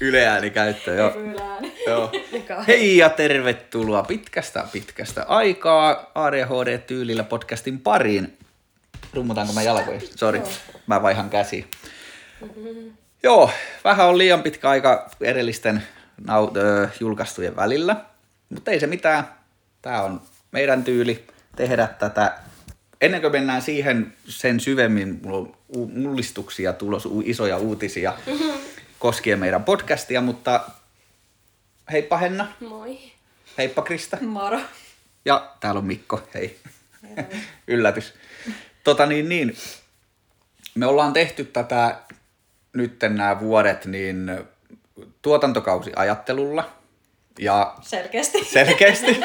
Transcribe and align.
Yleääni 0.00 0.50
käyttö, 0.50 0.94
joo. 0.94 1.10
Yleääni. 1.16 1.74
joo. 1.86 2.12
Hei 2.66 2.96
ja 2.96 3.10
tervetuloa 3.10 4.02
pitkästä 4.02 4.64
pitkästä 4.72 5.22
aikaa 5.28 6.10
ADHD-tyylillä 6.14 7.24
podcastin 7.24 7.80
pariin. 7.80 8.38
Rummutaanko 9.14 9.52
mä 9.52 9.62
jalkoja? 9.62 10.00
Sori, 10.16 10.42
mä 10.86 11.02
vaihan 11.02 11.30
käsi. 11.30 11.66
Joo, 13.22 13.50
vähän 13.84 14.06
on 14.06 14.18
liian 14.18 14.42
pitkä 14.42 14.68
aika 14.68 15.10
edellisten 15.20 15.82
naut- 16.26 16.56
ö, 16.56 16.88
julkaistujen 17.00 17.56
välillä, 17.56 17.96
mutta 18.48 18.70
ei 18.70 18.80
se 18.80 18.86
mitään. 18.86 19.24
Tämä 19.82 20.02
on 20.02 20.20
meidän 20.52 20.84
tyyli 20.84 21.24
tehdä 21.56 21.88
tätä. 21.98 22.38
Ennen 23.00 23.20
kuin 23.20 23.32
mennään 23.32 23.62
siihen 23.62 24.12
sen 24.28 24.60
syvemmin, 24.60 25.20
mulla 25.22 25.38
on 25.38 25.54
mullistuksia 25.94 26.72
tulos, 26.72 27.08
isoja 27.24 27.56
uutisia 27.56 28.12
koskien 28.98 29.38
meidän 29.38 29.64
podcastia, 29.64 30.20
mutta 30.20 30.60
heippa 31.92 32.16
Henna, 32.16 32.52
Moi. 32.60 32.98
heippa 33.58 33.82
Krista 33.82 34.16
Moro. 34.20 34.60
ja 35.24 35.52
täällä 35.60 35.78
on 35.78 35.84
Mikko, 35.86 36.28
hei. 36.34 36.58
Yllätys. 37.66 38.14
Tota 38.84 39.06
niin, 39.06 39.28
niin, 39.28 39.56
me 40.74 40.86
ollaan 40.86 41.12
tehty 41.12 41.44
tätä 41.44 42.00
nyt 42.72 42.96
nämä 43.08 43.40
vuodet 43.40 43.86
niin 43.86 44.30
tuotantokausiajattelulla 45.22 46.72
ja 47.38 47.74
Selkeästi. 47.82 48.44
selkeästi 48.52 49.20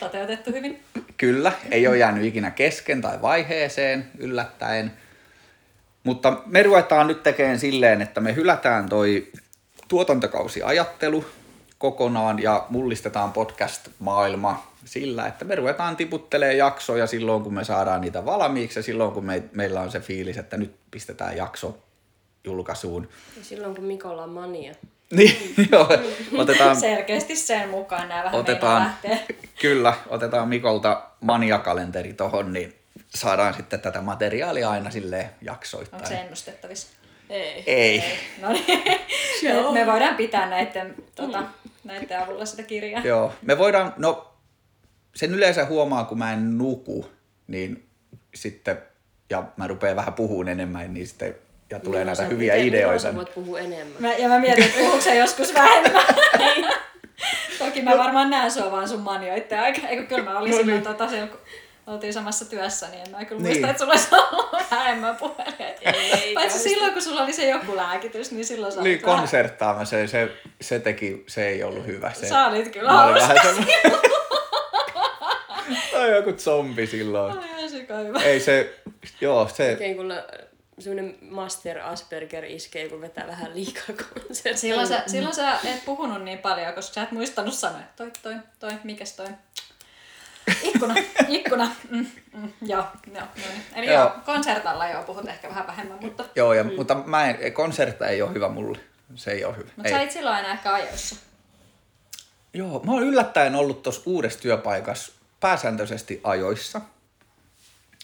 Toteutettu 0.00 0.52
hyvin. 0.52 0.82
Kyllä, 1.16 1.52
ei 1.70 1.86
ole 1.86 1.98
jäänyt 1.98 2.24
ikinä 2.24 2.50
kesken 2.50 3.00
tai 3.00 3.22
vaiheeseen 3.22 4.10
yllättäen. 4.18 4.92
Mutta 6.08 6.42
me 6.46 6.62
ruvetaan 6.62 7.06
nyt 7.06 7.22
tekemään 7.22 7.58
silleen, 7.58 8.02
että 8.02 8.20
me 8.20 8.34
hylätään 8.34 8.88
toi 8.88 9.28
tuotantokausiajattelu 9.88 11.24
kokonaan 11.78 12.42
ja 12.42 12.66
mullistetaan 12.70 13.32
podcast-maailma 13.32 14.72
sillä, 14.84 15.26
että 15.26 15.44
me 15.44 15.54
ruvetaan 15.54 15.96
tiputtelee 15.96 16.54
jaksoja 16.54 17.06
silloin, 17.06 17.42
kun 17.42 17.54
me 17.54 17.64
saadaan 17.64 18.00
niitä 18.00 18.24
valmiiksi 18.24 18.78
ja 18.78 18.82
silloin, 18.82 19.12
kun 19.12 19.24
me, 19.24 19.42
meillä 19.52 19.80
on 19.80 19.90
se 19.90 20.00
fiilis, 20.00 20.38
että 20.38 20.56
nyt 20.56 20.74
pistetään 20.90 21.36
jakso 21.36 21.78
julkaisuun. 22.44 23.08
Ja 23.36 23.44
silloin 23.44 23.74
kun 23.74 23.84
Mikolla 23.84 24.22
on 24.22 24.30
mania. 24.30 24.74
Niin, 25.10 25.54
joo, 25.72 25.88
otetaan 26.38 26.76
Selkeästi 26.90 27.36
sen 27.36 27.68
mukaan 27.68 28.08
nämä 28.08 28.24
vähän 28.24 28.40
otetaan, 28.40 28.82
lähtee. 28.82 29.26
kyllä, 29.62 29.94
otetaan 30.08 30.48
Mikolta 30.48 31.02
maniakalenteri 31.20 32.12
tohon, 32.12 32.52
niin 32.52 32.77
saadaan 33.08 33.54
sitten 33.54 33.80
tätä 33.80 34.00
materiaalia 34.00 34.70
aina 34.70 34.90
silleen 34.90 35.30
jaksoittain. 35.42 36.02
Onko 36.02 36.08
se 36.14 36.20
ennustettavissa? 36.20 36.88
Ei. 37.30 37.64
Ei. 37.66 38.02
No 38.40 38.52
niin. 38.52 38.82
me, 39.72 39.80
me 39.80 39.86
voidaan 39.86 40.16
pitää 40.16 40.48
näiden, 40.50 40.94
tota, 41.14 41.42
näiden 41.84 42.22
avulla 42.22 42.44
sitä 42.46 42.62
kirjaa. 42.62 43.02
Joo, 43.04 43.32
me 43.42 43.58
voidaan, 43.58 43.94
no 43.96 44.34
sen 45.14 45.34
yleensä 45.34 45.64
huomaa, 45.64 46.04
kun 46.04 46.18
mä 46.18 46.32
en 46.32 46.58
nuku, 46.58 47.10
niin 47.46 47.88
sitten, 48.34 48.78
ja 49.30 49.44
mä 49.56 49.66
rupean 49.66 49.96
vähän 49.96 50.14
puhumaan 50.14 50.48
enemmän, 50.48 50.94
niin 50.94 51.06
sitten, 51.06 51.34
ja 51.70 51.78
tulee 51.78 51.84
Milloin 52.00 52.06
näitä 52.06 52.22
sä- 52.22 52.28
hyviä 52.28 52.54
miten- 52.54 52.68
ideoita. 52.68 53.14
Voit 53.14 53.34
puhua 53.34 53.58
enemmän. 53.58 54.02
Mä, 54.02 54.12
ja 54.14 54.28
mä 54.28 54.38
mietin, 54.38 54.64
että 54.64 54.78
puhuuko 54.78 55.00
se 55.00 55.14
joskus 55.16 55.54
vähemmän. 55.54 56.04
Toki 57.58 57.82
mä 57.82 57.98
varmaan 57.98 58.30
näen 58.30 58.50
sua 58.50 58.70
vaan 58.70 58.88
sun 58.88 59.00
manioitten 59.00 59.60
aika. 59.60 59.88
Eikö 59.88 60.02
kyllä 60.06 60.24
mä 60.24 60.38
olin 60.38 60.50
No 60.50 60.58
no 60.58 60.64
niin. 60.64 60.82
tota, 60.82 61.08
oltiin 61.88 62.12
samassa 62.12 62.44
työssä, 62.44 62.88
niin 62.88 63.00
en 63.06 63.10
mä 63.10 63.24
kyllä 63.24 63.42
Niin. 63.42 63.52
muista, 63.52 63.70
että 63.70 63.78
sulla 63.78 63.92
olisi 63.92 64.08
ollut 64.32 64.70
vähemmän 64.70 65.16
puhelia. 65.16 65.92
Ei, 65.92 66.34
Paitsi 66.34 66.58
silloin, 66.58 66.92
kun 66.92 67.02
sulla 67.02 67.22
oli 67.22 67.32
se 67.32 67.48
joku 67.48 67.76
lääkitys, 67.76 68.30
niin 68.32 68.44
silloin 68.46 68.72
sä 68.72 68.82
Niin, 68.82 69.02
konserttaama 69.02 69.84
se, 69.84 70.06
se, 70.06 70.28
se 70.60 70.78
teki, 70.80 71.24
se 71.26 71.48
ei 71.48 71.62
ollut 71.62 71.86
hyvä. 71.86 72.12
Se, 72.12 72.28
Sä 72.28 72.46
olit 72.46 72.72
kyllä 72.72 72.92
mä 72.92 73.04
olin 73.04 73.22
hauska. 73.22 73.34
vähän 73.44 73.56
semmoinen, 73.56 74.00
tai 75.92 76.10
joku 76.16 76.32
zombi 76.32 76.86
silloin. 76.86 77.38
Oli 77.38 77.46
ihan 77.46 77.70
sika 77.70 77.94
hyvä. 77.96 78.22
Ei 78.22 78.40
se, 78.40 78.74
joo, 79.20 79.48
se, 79.54 79.68
Oikein 79.70 79.96
kun 79.96 80.14
semmoinen 80.78 81.18
Master 81.20 81.78
Asperger 81.80 82.44
iskee, 82.44 82.88
kun 82.88 83.00
vetää 83.00 83.26
vähän 83.26 83.54
liikaa 83.54 83.84
konserttia. 84.14 84.56
Silloin 84.56 84.86
sä, 84.88 85.02
silloin 85.06 85.34
sä 85.34 85.52
et 85.64 85.84
puhunut 85.84 86.22
niin 86.22 86.38
paljon, 86.38 86.74
koska 86.74 86.94
sä 86.94 87.02
et 87.02 87.12
muistanut 87.12 87.54
sanoa, 87.54 87.80
toi, 87.96 88.10
toi, 88.22 88.34
toi, 88.58 88.72
mikäs 88.84 89.12
toi. 89.16 89.26
Ikkuna, 90.62 90.94
ikkuna. 91.28 91.70
Mm, 91.90 92.06
mm, 92.32 92.52
joo, 92.62 92.84
joo, 93.14 93.24
no 93.24 93.28
niin. 93.36 93.62
Eli 93.74 93.86
joo. 93.86 93.94
Joo. 93.94 94.12
konsertalla 94.26 94.88
joo, 94.88 95.02
puhut 95.02 95.28
ehkä 95.28 95.48
vähän 95.48 95.66
vähemmän, 95.66 95.98
mutta, 96.00 96.24
joo, 96.36 96.52
ja, 96.52 96.64
mutta 96.64 96.94
mä 96.94 97.26
en, 97.26 97.52
konsertta 97.52 98.06
ei 98.06 98.22
ole 98.22 98.34
hyvä 98.34 98.48
mulle. 98.48 98.78
Se 99.14 99.30
ei 99.30 99.44
ole 99.44 99.56
hyvä. 99.56 99.70
mutta 99.76 99.90
sä 99.90 100.02
et 100.02 100.10
silloin 100.10 100.38
enää 100.38 100.52
ehkä 100.52 100.72
ajoissa. 100.72 101.16
Joo, 102.54 102.80
mä 102.84 102.92
oon 102.92 103.02
yllättäen 103.02 103.54
ollut 103.54 103.82
tuossa 103.82 104.02
uudessa 104.06 104.40
työpaikassa 104.40 105.12
pääsääntöisesti 105.40 106.20
ajoissa. 106.24 106.80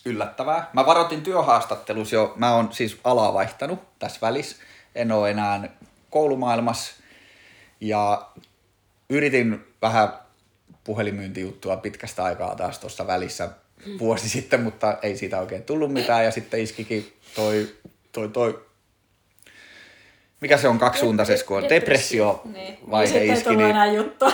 Yllättävää. 0.05 0.71
Mä 0.73 0.87
varoitin 0.87 1.23
työhaastattelussa 1.23 2.17
jo, 2.17 2.33
mä 2.37 2.55
oon 2.55 2.73
siis 2.73 3.01
alaa 3.05 3.35
vaihtanut 3.35 3.99
tässä 3.99 4.19
välissä. 4.23 4.57
En 4.95 5.13
oo 5.13 5.27
enää 5.27 5.69
koulumaailmassa. 6.11 6.93
Ja 7.81 8.29
yritin 9.11 9.75
vähän 9.83 10.09
puhelinmyyntijuttua 10.85 11.77
pitkästä 11.77 12.25
aikaa 12.25 12.55
taas 12.57 12.79
tuossa 12.79 13.07
välissä 13.07 13.49
vuosi 13.99 14.29
sitten, 14.29 14.61
mutta 14.61 14.99
ei 15.03 15.17
siitä 15.17 15.41
oikein 15.41 15.63
tullut 15.63 15.93
mitään. 15.93 16.25
Ja 16.25 16.31
sitten 16.31 16.61
iskikin 16.61 17.13
toi, 17.35 17.69
toi, 18.13 18.29
toi 18.29 18.65
mikä 20.41 20.57
se 20.57 20.69
on 20.69 20.79
kaksisuuntaisessa, 20.79 21.47
kun 21.47 21.57
on 21.57 21.69
depressio 21.69 22.43
Niin. 22.45 22.79
vaihe 22.91 23.07
sitten 23.13 23.23
ei 23.23 23.33
iski, 23.39 23.57
niin 23.57 23.71
enää 23.71 23.87
juttua. 23.87 24.33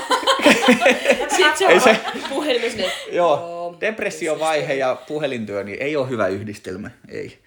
Sitten 1.28 1.56
se 1.58 1.66
on 1.66 1.80
se- 1.80 2.00
puhelimessa 2.28 2.78
Joo, 3.12 3.76
depressiovaihe 3.80 4.74
ja 4.74 4.96
puhelintyö 5.08 5.64
niin 5.64 5.82
ei 5.82 5.96
ole 5.96 6.08
hyvä 6.08 6.26
yhdistelmä, 6.26 6.90
ei. 7.08 7.38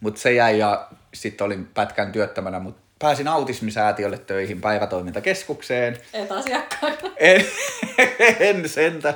Mutta 0.00 0.20
se 0.20 0.32
jäi 0.32 0.58
ja 0.58 0.88
sitten 1.14 1.44
olin 1.44 1.66
pätkän 1.74 2.12
työttömänä, 2.12 2.58
mutta 2.60 2.82
pääsin 2.98 3.28
autismisäätiölle 3.28 4.18
töihin 4.18 4.60
päivätoimintakeskukseen. 4.60 5.98
Et 6.12 6.32
asiakkaan. 6.32 6.92
En, 7.16 7.44
en 8.48 8.68
sentä. 8.68 9.14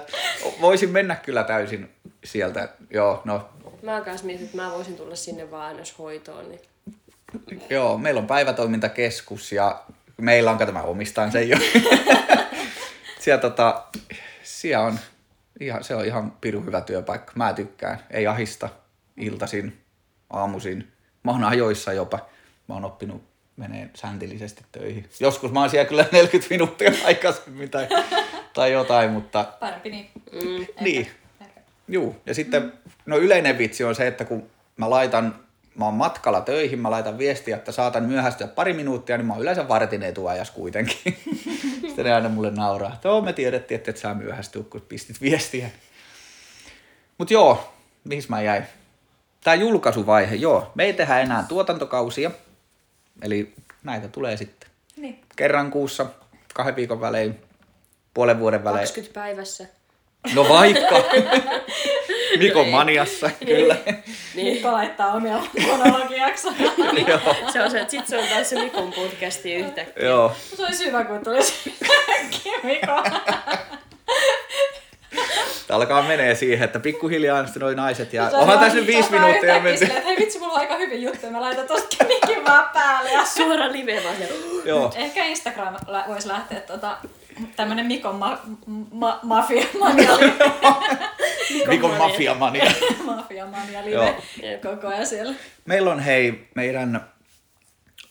Voisin 0.61 0.91
mennä 0.91 1.15
kyllä 1.15 1.45
täysin 1.45 1.91
sieltä. 2.25 2.69
Joo, 2.91 3.23
no 3.25 3.49
Mä 3.83 4.01
kanssa 4.01 4.27
mietin, 4.27 4.45
että 4.45 4.57
mä 4.57 4.71
voisin 4.71 4.97
tulla 4.97 5.17
sinne 5.17 5.51
vaan 5.51 5.79
jos 5.79 5.99
hoitoon. 5.99 6.49
Niin. 6.49 6.61
Joo, 7.71 7.99
meillä 7.99 8.19
on 8.19 8.27
päivätoimintakeskus 8.27 9.53
ja 9.53 9.83
meillä 10.17 10.51
on, 10.51 10.59
kato 10.59 10.73
mä 10.73 10.83
omistan 10.83 11.33
sen 11.33 11.49
jo. 11.49 11.57
siellä, 13.21 13.41
tota, 13.41 13.85
siellä 14.43 14.87
on, 14.87 14.99
ihan, 15.61 15.85
se 15.85 15.95
on 15.95 16.05
ihan 16.05 16.33
pirun 16.41 16.67
hyvä 16.67 16.81
työpaikka. 16.81 17.33
Mä 17.37 17.53
tykkään, 17.53 17.99
ei 18.11 18.27
ahista, 18.27 18.69
iltasin, 19.17 19.81
aamuisin. 20.31 20.93
Mä 21.23 21.31
oon 21.31 21.45
ajoissa 21.45 21.93
jopa. 21.93 22.29
Mä 22.69 22.75
oon 22.75 22.85
oppinut 22.85 23.32
menee 23.57 23.91
säntillisesti 23.95 24.65
töihin. 24.73 25.09
Joskus 25.21 25.53
mä 25.53 25.61
oon 25.61 25.71
siellä 25.71 25.89
kyllä 25.89 26.05
40 26.13 26.55
minuuttia 26.55 26.93
aikaisemmin 27.07 27.71
tai, 27.71 27.89
tai 28.55 28.73
jotain, 28.73 29.11
mutta 29.11 29.45
Parempi 29.61 29.91
niin. 29.91 30.11
Mm. 30.33 30.67
niin. 30.81 31.11
Juu, 31.89 32.17
ja 32.27 32.35
sitten 32.35 32.73
no 33.07 33.17
yleinen 33.17 33.59
vitsi 33.59 33.85
on 33.85 33.95
se, 33.95 34.07
että 34.07 34.25
kun 34.25 34.51
mä 34.77 34.91
laitan, 34.91 35.37
mä 35.75 35.85
oon 35.85 35.95
matkalla 35.95 36.41
töihin, 36.41 36.79
mä 36.79 36.91
laitan 36.91 37.19
viestiä, 37.19 37.57
että 37.57 37.73
saatan 37.73 38.03
myöhästyä 38.03 38.47
pari 38.47 38.73
minuuttia, 38.73 39.17
niin 39.17 39.27
mä 39.27 39.33
oon 39.33 39.43
yleensä 39.43 39.69
vartin 39.69 40.03
etuajas 40.03 40.51
kuitenkin. 40.51 40.97
sitten 41.87 42.05
ne 42.05 42.15
aina 42.15 42.29
mulle 42.29 42.51
nauraa, 42.51 42.93
että 42.95 43.09
joo, 43.09 43.21
me 43.21 43.33
tiedettiin, 43.33 43.77
että 43.77 43.91
et 43.91 43.97
saa 43.97 44.15
myöhästyä, 44.15 44.63
kun 44.71 44.81
pistit 44.81 45.21
viestiä. 45.21 45.71
Mut 47.19 47.31
joo, 47.31 47.73
mihin 48.05 48.23
mä 48.29 48.43
jäin? 48.43 48.65
Tää 49.45 49.55
julkaisuvaihe, 49.55 50.35
joo, 50.35 50.73
me 50.75 50.85
ei 50.85 50.93
tehdä 50.93 51.21
enää 51.21 51.45
tuotantokausia, 51.49 52.31
eli 53.23 53.53
näitä 53.83 54.09
tulee 54.09 54.37
sitten 54.37 54.71
Niin. 54.97 55.21
kerran 55.37 55.71
kuussa, 55.71 56.07
kahden 56.55 56.77
viikon 56.77 57.01
välein, 57.01 57.41
puolen 58.15 58.39
vuoden 58.41 58.65
välein. 58.65 58.81
20 58.81 59.15
päivässä. 59.21 59.67
No 60.35 60.49
vaikka. 60.49 61.05
Mikon 62.39 62.69
maniassa, 62.69 63.31
kyllä. 63.47 63.77
Niin. 64.35 64.53
Mikko 64.55 64.73
laittaa 64.73 65.13
omia 65.13 65.43
monologiaksoja. 65.67 66.73
Joo. 67.09 67.21
Se 67.53 67.63
on 67.63 67.71
se, 67.71 67.81
että 67.81 67.91
sit 67.91 68.07
se 68.07 68.19
on 68.19 68.27
taas 68.29 68.51
se 68.51 68.63
Mikon 68.63 68.93
podcasti 68.93 69.55
yhtäkkiä. 69.55 70.05
Joo. 70.09 70.33
Se 70.57 70.65
olisi 70.65 70.87
hyvä, 70.87 71.05
kun 71.05 71.25
tulisi 71.25 71.55
Mikko. 72.63 73.03
Tää 75.73 75.77
alkaa 75.77 76.03
menee 76.03 76.35
siihen, 76.35 76.65
että 76.65 76.81
pikkuhiljaa 76.81 77.45
sitten 77.45 77.61
noi 77.61 77.75
naiset 77.75 78.13
ja 78.13 78.31
Se 78.31 78.37
onhan 78.37 78.59
tässä 78.59 78.75
nyt 78.79 78.87
viisi 78.87 79.11
tota 79.11 79.21
minuuttia 79.23 79.55
silleen, 79.79 79.97
että 79.99 80.09
Hei 80.09 80.17
vitsi, 80.17 80.39
mulla 80.39 80.53
on 80.53 80.61
aika 80.61 80.77
hyvin 80.77 81.03
juttuja. 81.03 81.33
Mä 81.33 81.41
laitan 81.41 81.67
tosta 81.67 82.05
mikin 82.05 82.45
vaan 82.45 82.71
päälle. 82.75 83.11
Ja... 83.13 83.25
Suora 83.37 83.73
live 83.73 84.01
vaan 84.05 84.17
se. 84.17 84.29
Joo. 84.65 84.93
Ehkä 84.97 85.25
Instagram 85.25 85.75
lä- 85.87 86.05
voisi 86.09 86.29
lähteä 86.29 86.61
tota, 86.61 86.97
tämmönen 87.57 87.87
Mikon 87.87 88.15
ma- 88.15 88.41
ma- 88.91 89.19
mafia 89.23 89.65
mania 89.79 90.11
Mikon 91.69 91.95
mafiamania. 91.99 92.73
mafia 93.05 93.47
mania 93.47 93.83
Joo. 93.91 94.05
live 94.43 94.59
koko 94.59 94.89
ajan 94.89 95.07
siellä. 95.07 95.35
Meillä 95.65 95.93
on 95.93 96.01
hei 96.01 96.49
meidän 96.55 97.01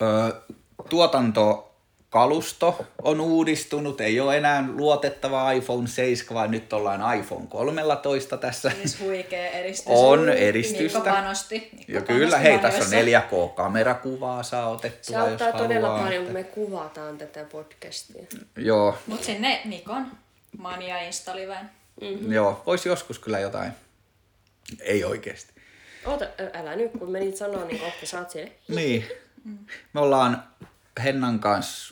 ö, 0.02 0.32
tuotanto 0.88 1.71
kalusto 2.12 2.86
on 3.02 3.20
uudistunut, 3.20 4.00
ei 4.00 4.20
ole 4.20 4.36
enää 4.36 4.64
luotettava 4.74 5.52
iPhone 5.52 5.88
7, 5.88 6.34
vaan 6.34 6.50
nyt 6.50 6.72
ollaan 6.72 7.18
iPhone 7.18 7.46
13 7.46 8.36
tässä. 8.36 8.70
Siis 8.70 9.00
huikea 9.00 9.50
edistys. 9.50 9.86
On 9.96 10.28
edistystä. 10.28 10.98
Mikko 10.98 11.10
panosti. 11.10 11.68
Mikko 11.72 11.92
Ja 11.92 12.00
kyllä, 12.00 12.30
panosti 12.30 12.48
hei, 12.48 12.58
tässä 12.58 12.84
on 12.84 12.90
monioissa. 13.04 13.28
4K-kamerakuvaa 13.28 14.42
saa 14.42 14.62
Se 14.62 14.74
otettua, 14.74 15.18
jos 15.18 15.28
auttaa 15.42 15.52
todella 15.52 15.88
haluaa. 15.88 16.04
paljon, 16.04 16.24
kun 16.24 16.32
me 16.34 16.44
kuvataan 16.44 17.18
tätä 17.18 17.44
podcastia. 17.44 18.26
Joo, 18.56 18.98
Mut 19.06 19.24
sinne 19.24 19.60
Nikon 19.64 20.06
mania 20.58 20.98
installiväin. 20.98 21.66
mm. 22.00 22.32
joo, 22.32 22.62
voisi 22.66 22.88
joskus 22.88 23.18
kyllä 23.18 23.38
jotain. 23.38 23.72
Ei 24.80 25.04
oikeesti. 25.04 25.52
Oota, 26.06 26.24
älä 26.54 26.76
nyt, 26.76 26.92
kun 26.98 27.10
menit 27.10 27.36
sanoa, 27.36 27.64
niin 27.64 27.80
kohta 27.80 28.06
saat 28.06 28.30
siellä. 28.30 28.52
Niin. 28.68 29.06
Me 29.92 30.00
ollaan 30.00 30.44
Hennan 31.04 31.38
kanssa 31.38 31.91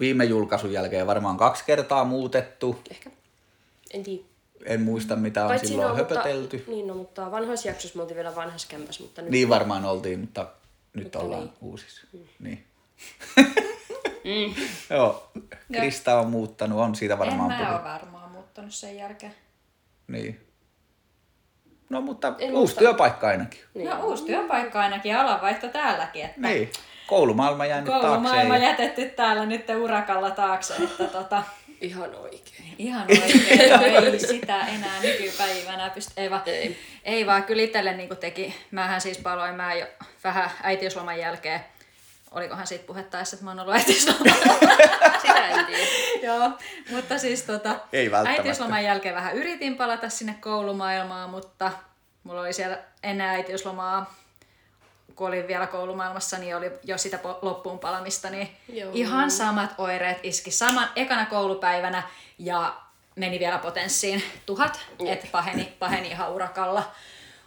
viime 0.00 0.24
julkaisun 0.24 0.72
jälkeen 0.72 1.06
varmaan 1.06 1.36
kaksi 1.36 1.64
kertaa 1.64 2.04
muutettu. 2.04 2.80
Ehkä. 2.90 3.10
En 3.94 4.02
tiedä. 4.02 4.22
En 4.64 4.80
muista, 4.80 5.16
mitä 5.16 5.42
on 5.42 5.48
Paitsi 5.48 5.66
silloin 5.66 5.88
no, 5.88 5.96
höpötelty. 5.96 6.56
Mutta, 6.56 6.70
niin, 6.70 6.86
no, 6.86 6.94
mutta 6.94 7.30
vanhoissa 7.30 7.68
jaksoissa 7.68 7.96
me 7.96 8.02
oltiin 8.02 8.16
vielä 8.16 8.36
vanhassa 8.36 8.68
kämpässä, 8.68 9.02
mutta 9.02 9.22
nyt... 9.22 9.30
Niin 9.30 9.48
varmaan 9.48 9.84
oltiin, 9.84 10.20
mutta 10.20 10.46
nyt 10.94 11.04
Mutta 11.04 11.18
ollaan 11.18 11.42
niin. 11.44 11.52
uusissa. 11.60 12.06
Niin. 14.24 14.56
Joo, 14.90 15.30
Krista 15.72 16.20
on 16.20 16.30
muuttanut, 16.30 16.78
on 16.78 16.94
siitä 16.94 17.14
En 17.14 17.18
varmaan 17.18 17.50
mä 17.50 17.56
puhuttu. 17.56 17.74
ole 17.74 17.84
varmaan 17.84 18.30
muuttanut 18.30 18.74
sen 18.74 18.96
jälkeen. 18.96 19.34
Niin. 20.08 20.40
No 21.90 22.00
mutta 22.00 22.28
En 22.28 22.34
uusi 22.34 22.52
muista. 22.54 22.78
työpaikka 22.78 23.26
ainakin. 23.28 23.60
Niin. 23.74 23.90
No 23.90 24.04
uusi 24.06 24.24
työpaikka 24.24 24.80
ainakin 24.80 25.10
ja 25.12 25.20
alanvaihto 25.20 25.68
täälläkin. 25.68 26.24
Että 26.24 26.40
Niin. 26.48 26.70
Koulumaailma 27.06 27.66
jäänyt 27.66 27.86
taakse. 27.90 28.06
Koulumaailma 28.08 28.56
ei- 28.56 28.62
jätetty 28.62 29.04
täällä 29.08 29.46
nyt 29.46 29.64
urakalla 29.82 30.30
taakse. 30.30 30.74
Että 30.84 31.04
tota, 31.04 31.42
Ihan 31.80 32.14
oikein. 32.14 32.74
ihan 32.78 33.02
oikein, 33.02 34.04
ei 34.12 34.18
sitä 34.20 34.60
enää 34.60 35.00
nykypäivänä 35.02 35.90
pysty. 35.90 36.12
Ei 36.16 36.30
vaan, 36.30 36.42
Ei. 36.46 36.76
ei 37.04 37.26
vaan 37.26 37.42
kyllä 37.44 37.62
itselle 37.62 37.92
niin 37.92 38.16
teki, 38.16 38.54
mähän 38.70 39.00
siis 39.00 39.18
paloin 39.18 39.54
mä 39.54 39.74
jo 39.74 39.86
vähän 40.24 40.50
äitiysloman 40.62 41.18
jälkeen, 41.18 41.60
olikohan 42.30 42.66
siitä 42.66 42.86
puhetta 42.86 43.18
edes, 43.18 43.32
että 43.32 43.44
mä 43.44 43.50
oon 43.50 43.60
ollut 43.60 43.74
äitiyslomalla. 43.74 44.34
Sitä 45.22 45.48
en 45.48 45.66
tiedä. 45.66 45.86
Joo, 46.22 46.50
mutta 46.90 47.18
siis 47.18 47.42
tota, 47.42 47.76
Ei 47.92 48.10
välttämättä. 48.10 48.42
äitiysloman 48.42 48.84
jälkeen 48.84 49.14
vähän 49.14 49.36
yritin 49.36 49.76
palata 49.76 50.08
sinne 50.08 50.34
koulumaailmaan, 50.40 51.30
mutta 51.30 51.72
mulla 52.24 52.40
oli 52.40 52.52
siellä 52.52 52.78
ennen 53.02 53.26
äitiyslomaa, 53.26 54.14
kun 55.14 55.28
olin 55.28 55.48
vielä 55.48 55.66
koulumaailmassa, 55.66 56.38
niin 56.38 56.56
oli 56.56 56.70
jo 56.84 56.98
sitä 56.98 57.18
loppuun 57.42 57.78
palamista, 57.78 58.30
niin 58.30 58.56
Joo. 58.68 58.90
ihan 58.94 59.30
samat 59.30 59.74
oireet 59.78 60.18
iski 60.22 60.50
saman 60.50 60.88
ekana 60.96 61.26
koulupäivänä 61.26 62.02
ja 62.38 62.76
meni 63.16 63.38
vielä 63.38 63.58
potenssiin 63.58 64.22
tuhat, 64.46 64.80
että 65.06 65.26
paheni, 65.32 65.76
paheni 65.78 66.08
ihan 66.08 66.32
urakalla. 66.32 66.92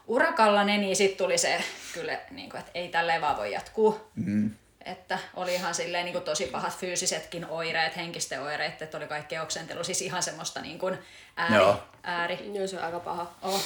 Urakalla 0.08 0.64
ne, 0.64 0.78
niin 0.78 0.96
sitten 0.96 1.18
tuli 1.18 1.38
se 1.38 1.64
kyllä, 1.94 2.18
niin 2.32 2.50
kuin, 2.50 2.60
että 2.60 2.72
ei 2.74 2.90
tälleen 2.90 3.22
vaan 3.22 3.38
voi 3.38 3.52
jatkuu. 3.54 4.12
Mm. 4.16 4.52
Että 4.86 5.20
oli 5.34 5.54
ihan 5.54 5.76
silleen 5.76 6.06
niin 6.06 6.14
kuin 6.14 6.24
tosi 6.24 6.46
pahat 6.46 6.78
fyysisetkin 6.78 7.46
oireet, 7.46 7.96
henkisten 7.96 8.42
oireet, 8.42 8.82
että 8.82 8.98
oli 8.98 9.08
kaikkea 9.08 9.44
oksentelu, 9.44 9.84
siis 9.84 10.02
ihan 10.02 10.24
semmoista 10.24 10.62
niin 10.62 10.80
kuin 10.80 10.98
ääri, 11.38 11.56
Joo. 11.56 11.84
ääri 12.04 12.52
Joo, 12.54 12.68
se 12.68 12.78
on 12.78 12.84
aika 12.84 13.00
paha. 13.00 13.32
oh, 13.42 13.62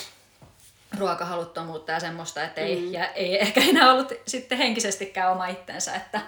ruokahaluttomuutta 0.98 1.92
ja 1.92 2.00
semmoista, 2.00 2.44
että 2.44 2.62
ei, 2.62 2.76
mm. 2.76 2.94
ja 2.94 3.08
ei 3.08 3.42
ehkä 3.42 3.62
enää 3.62 3.92
ollut 3.92 4.14
sitten 4.28 4.58
henkisestikään 4.58 5.32
oma 5.32 5.48
itsensä, 5.48 5.96
että 5.96 6.22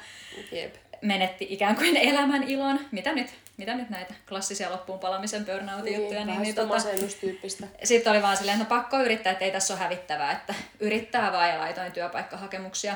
Jep. 0.51 0.75
menetti 1.01 1.47
ikään 1.49 1.75
kuin 1.75 1.97
elämän 1.97 2.43
ilon. 2.43 2.79
Mitä 2.91 3.13
nyt, 3.13 3.27
mitä 3.57 3.75
nyt 3.75 3.89
näitä 3.89 4.13
klassisia 4.29 4.71
loppuun 4.71 4.99
palamisen 4.99 5.45
burnout 5.45 5.91
juttuja, 5.91 6.25
niin, 6.25 6.41
niin 6.41 6.45
sitä 6.45 6.61
tota, 6.61 6.73
masennustyyppistä. 6.73 7.67
sitten 7.83 8.11
oli 8.11 8.21
vaan 8.21 8.37
silleen, 8.37 8.61
että 8.61 8.75
no 8.75 8.81
pakko 8.81 8.99
yrittää, 8.99 9.31
että 9.31 9.45
ei 9.45 9.51
tässä 9.51 9.73
ole 9.73 9.81
hävittävää, 9.81 10.31
että 10.31 10.53
yrittää 10.79 11.31
vaan 11.31 11.49
ja 11.49 11.59
laitoin 11.59 11.91
työpaikkahakemuksia 11.91 12.95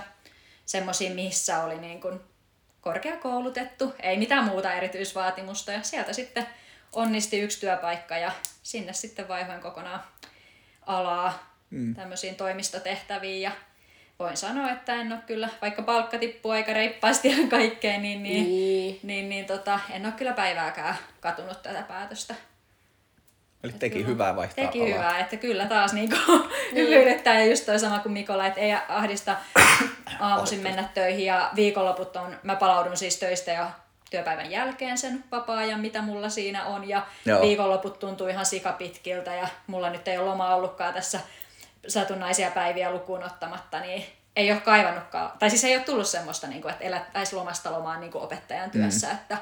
semmoisiin, 0.65 1.11
missä 1.11 1.63
oli 1.63 1.77
niin 1.77 2.01
kuin 2.01 2.19
korkeakoulutettu, 2.81 3.93
ei 3.99 4.17
mitään 4.17 4.45
muuta 4.45 4.73
erityisvaatimusta 4.73 5.71
ja 5.71 5.83
sieltä 5.83 6.13
sitten 6.13 6.47
onnisti 6.93 7.39
yksi 7.39 7.59
työpaikka 7.59 8.17
ja 8.17 8.31
sinne 8.63 8.93
sitten 8.93 9.27
vaihoin 9.27 9.61
kokonaan 9.61 10.03
alaa 10.85 11.55
mm. 11.69 11.95
tämmöisiin 11.95 12.35
toimistotehtäviin 12.35 13.41
ja 13.41 13.51
voin 14.19 14.37
sanoa, 14.37 14.71
että 14.71 14.93
en 14.95 15.11
ole 15.11 15.19
kyllä, 15.27 15.49
vaikka 15.61 15.81
palkka 15.81 16.17
tippuu 16.17 16.51
aika 16.51 16.73
reippaasti 16.73 17.41
ja 17.41 17.47
kaikkeen, 17.49 18.01
niin, 18.01 18.23
niin, 18.23 18.45
Niin. 18.45 18.99
niin, 19.03 19.29
niin 19.29 19.45
tota, 19.45 19.79
en 19.89 20.05
ole 20.05 20.13
kyllä 20.13 20.33
päivääkään 20.33 20.95
katunut 21.19 21.63
tätä 21.63 21.81
päätöstä. 21.81 22.35
Eli 23.63 23.71
teki 23.71 24.05
hyvää 24.05 24.35
vaihtaa 24.35 24.65
Teki 24.65 24.81
alaa. 24.81 24.93
hyvää, 24.93 25.19
että 25.19 25.37
kyllä 25.37 25.65
taas 25.65 25.93
niinku 26.03 26.15
hymyilyttää 26.75 27.39
ja 27.39 27.45
just 27.45 27.65
toi 27.65 27.79
sama 27.79 27.99
kuin 27.99 28.13
Mikola, 28.13 28.47
että 28.47 28.59
ei 28.59 28.75
ahdista 28.89 29.35
aamuisin 30.19 30.59
mennä 30.59 30.89
töihin 30.93 31.25
ja 31.25 31.51
viikonloput 31.55 32.15
on, 32.15 32.39
mä 32.43 32.55
palaudun 32.55 32.97
siis 32.97 33.17
töistä 33.17 33.51
ja 33.51 33.71
työpäivän 34.09 34.51
jälkeen 34.51 34.97
sen 34.97 35.23
vapaa-ajan, 35.31 35.79
mitä 35.79 36.01
mulla 36.01 36.29
siinä 36.29 36.65
on 36.65 36.89
ja 36.89 37.05
Joo. 37.25 37.41
viikonloput 37.41 37.99
tuntuu 37.99 38.27
ihan 38.27 38.45
sikapitkiltä 38.45 39.35
ja 39.35 39.47
mulla 39.67 39.89
nyt 39.89 40.07
ei 40.07 40.17
ole 40.17 40.29
loma 40.29 40.55
ollutkaan 40.55 40.93
tässä 40.93 41.19
satunnaisia 41.87 42.51
päiviä 42.51 42.91
lukuun 42.91 43.23
ottamatta, 43.23 43.79
niin 43.79 44.05
ei 44.35 44.51
ole 44.51 44.59
kaivannutkaan, 44.59 45.31
tai 45.39 45.49
siis 45.49 45.63
ei 45.63 45.75
ole 45.75 45.83
tullut 45.83 46.07
semmoista, 46.07 46.47
niin 46.47 46.61
kuin, 46.61 46.71
että 46.71 46.83
elättäisiin 46.83 47.39
lomasta 47.39 47.71
lomaan 47.71 47.99
niin 47.99 48.11
kuin 48.11 48.23
opettajan 48.23 48.71
työssä, 48.71 49.07
mm. 49.07 49.13
että 49.13 49.37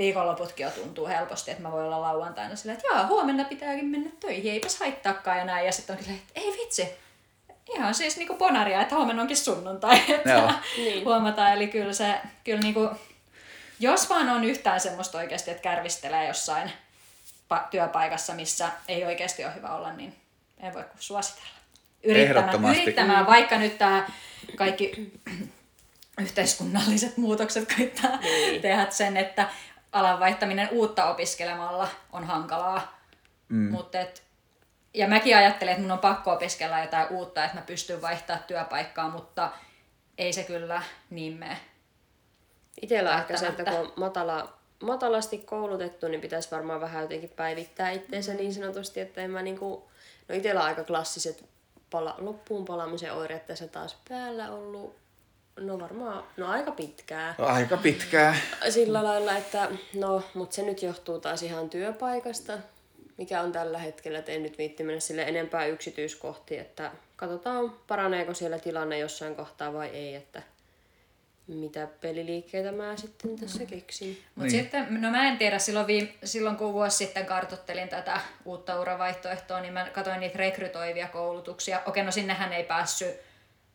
viikonloputkin 0.00 0.64
jo 0.64 0.70
tuntuu 0.70 1.06
helposti, 1.06 1.50
että 1.50 1.62
mä 1.62 1.72
voin 1.72 1.84
olla 1.84 2.00
lauantaina 2.00 2.56
silleen, 2.56 2.78
että 2.78 2.88
jaa, 2.94 3.06
huomenna 3.06 3.44
pitääkin 3.44 3.84
mennä 3.84 4.10
töihin, 4.20 4.52
eipäs 4.52 4.78
haittaakaan 4.80 5.38
ja 5.38 5.44
näin, 5.44 5.66
ja 5.66 5.72
sitten 5.72 5.94
onkin 5.94 6.04
silleen, 6.04 6.22
että 6.28 6.40
ei 6.40 6.58
vitsi, 6.60 6.88
ihan 7.74 7.94
siis 7.94 8.16
niinku 8.16 8.34
bonaria, 8.34 8.82
että 8.82 8.94
huomenna 8.94 9.22
onkin 9.22 9.36
sunnuntai, 9.36 10.00
että 10.14 10.30
Joo. 10.30 10.52
Niin. 10.76 11.04
huomataan, 11.04 11.52
eli 11.52 11.68
kyllä 11.68 11.92
se, 11.92 12.14
kyllä 12.44 12.60
niinku, 12.60 12.90
jos 13.80 14.08
vaan 14.10 14.28
on 14.28 14.44
yhtään 14.44 14.80
semmoista 14.80 15.18
oikeasti, 15.18 15.50
että 15.50 15.62
kärvistelee 15.62 16.28
jossain 16.28 16.72
pa- 17.54 17.68
työpaikassa, 17.70 18.34
missä 18.34 18.68
ei 18.88 19.04
oikeasti 19.04 19.44
ole 19.44 19.54
hyvä 19.54 19.74
olla, 19.74 19.92
niin 19.92 20.16
en 20.60 20.74
voi 20.74 20.82
kuin 20.82 20.96
suositella. 21.02 21.48
Yrittämään, 22.02 22.74
yrittämään 22.76 23.26
vaikka 23.26 23.58
nyt 23.58 23.78
tämä 23.78 24.06
kaikki 24.56 25.12
yhteiskunnalliset 26.22 27.16
muutokset 27.16 27.74
koittaa 27.76 28.16
Niin. 28.16 28.62
tehdä 28.62 28.86
sen, 28.90 29.16
että 29.16 29.48
alan 29.92 30.20
vaihtaminen 30.20 30.68
uutta 30.72 31.10
opiskelemalla 31.10 31.88
on 32.12 32.24
hankalaa. 32.24 33.00
Mm. 33.48 33.70
Mut 33.70 33.94
et, 33.94 34.22
ja 34.94 35.08
mäkin 35.08 35.36
ajattelen, 35.36 35.72
että 35.72 35.82
mun 35.82 35.90
on 35.90 35.98
pakko 35.98 36.32
opiskella 36.32 36.80
jotain 36.80 37.08
uutta, 37.10 37.44
että 37.44 37.56
mä 37.56 37.62
pystyn 37.62 38.02
vaihtamaan 38.02 38.44
työpaikkaa, 38.44 39.10
mutta 39.10 39.50
ei 40.18 40.32
se 40.32 40.42
kyllä 40.42 40.82
niin 41.10 41.32
mene. 41.32 41.56
Itellä 42.82 43.12
on 43.12 43.18
ehkä 43.18 43.36
se, 43.36 43.46
että 43.46 43.64
kun 43.64 43.74
on 43.74 43.92
matala, 43.96 44.52
matalasti 44.82 45.38
koulutettu, 45.38 46.08
niin 46.08 46.20
pitäisi 46.20 46.50
varmaan 46.50 46.80
vähän 46.80 47.02
jotenkin 47.02 47.30
päivittää 47.30 47.90
itteensä 47.90 48.34
niin 48.34 48.54
sanotusti, 48.54 49.00
että 49.00 49.20
en 49.20 49.30
mä 49.30 49.42
niinku... 49.42 49.90
No 50.28 50.34
itellä 50.34 50.60
on 50.60 50.66
aika 50.66 50.84
klassiset 50.84 51.44
pala, 51.90 52.14
loppuun 52.18 52.64
palamisen 52.64 53.12
oireet 53.12 53.46
tässä 53.46 53.68
taas 53.68 53.98
päällä 54.08 54.50
ollut. 54.50 54.96
No 55.60 55.80
varmaan, 55.80 56.24
no 56.36 56.46
aika 56.48 56.70
pitkää. 56.70 57.34
Aika 57.38 57.76
pitkää. 57.76 58.36
Sillä 58.70 59.04
lailla, 59.04 59.36
että 59.36 59.68
no, 59.94 60.22
mutta 60.34 60.56
se 60.56 60.62
nyt 60.62 60.82
johtuu 60.82 61.20
taas 61.20 61.42
ihan 61.42 61.70
työpaikasta, 61.70 62.58
mikä 63.16 63.40
on 63.40 63.52
tällä 63.52 63.78
hetkellä, 63.78 64.18
että 64.18 64.32
en 64.32 64.42
nyt 64.42 64.58
viitti 64.58 64.82
mennä 64.84 65.00
sille 65.00 65.22
enempää 65.22 65.66
yksityiskohtiin, 65.66 66.60
että 66.60 66.90
katsotaan 67.16 67.70
paraneeko 67.86 68.34
siellä 68.34 68.58
tilanne 68.58 68.98
jossain 68.98 69.36
kohtaa 69.36 69.72
vai 69.72 69.88
ei, 69.88 70.14
että 70.14 70.42
mitä 71.46 71.88
peliliikkeitä 72.00 72.72
mä 72.72 72.96
sitten 72.96 73.38
tässä 73.38 73.64
keksin. 73.64 74.22
Mutta 74.34 74.52
Niin. 74.52 74.62
sitten, 74.62 75.02
no 75.02 75.10
mä 75.10 75.28
en 75.28 75.38
tiedä, 75.38 75.58
silloin, 75.58 75.86
viim- 75.86 76.12
silloin 76.24 76.56
kun 76.56 76.72
vuosi 76.72 76.96
sitten 76.96 77.26
kartottelin 77.26 77.88
tätä 77.88 78.20
uutta 78.44 78.80
uravaihtoehtoa, 78.80 79.60
niin 79.60 79.72
mä 79.72 79.90
katsoin 79.92 80.20
niitä 80.20 80.38
rekrytoivia 80.38 81.08
koulutuksia. 81.08 81.82
Okei, 81.86 82.04
no 82.04 82.10
sinnehän 82.10 82.52
ei 82.52 82.64
päässyt, 82.64 83.29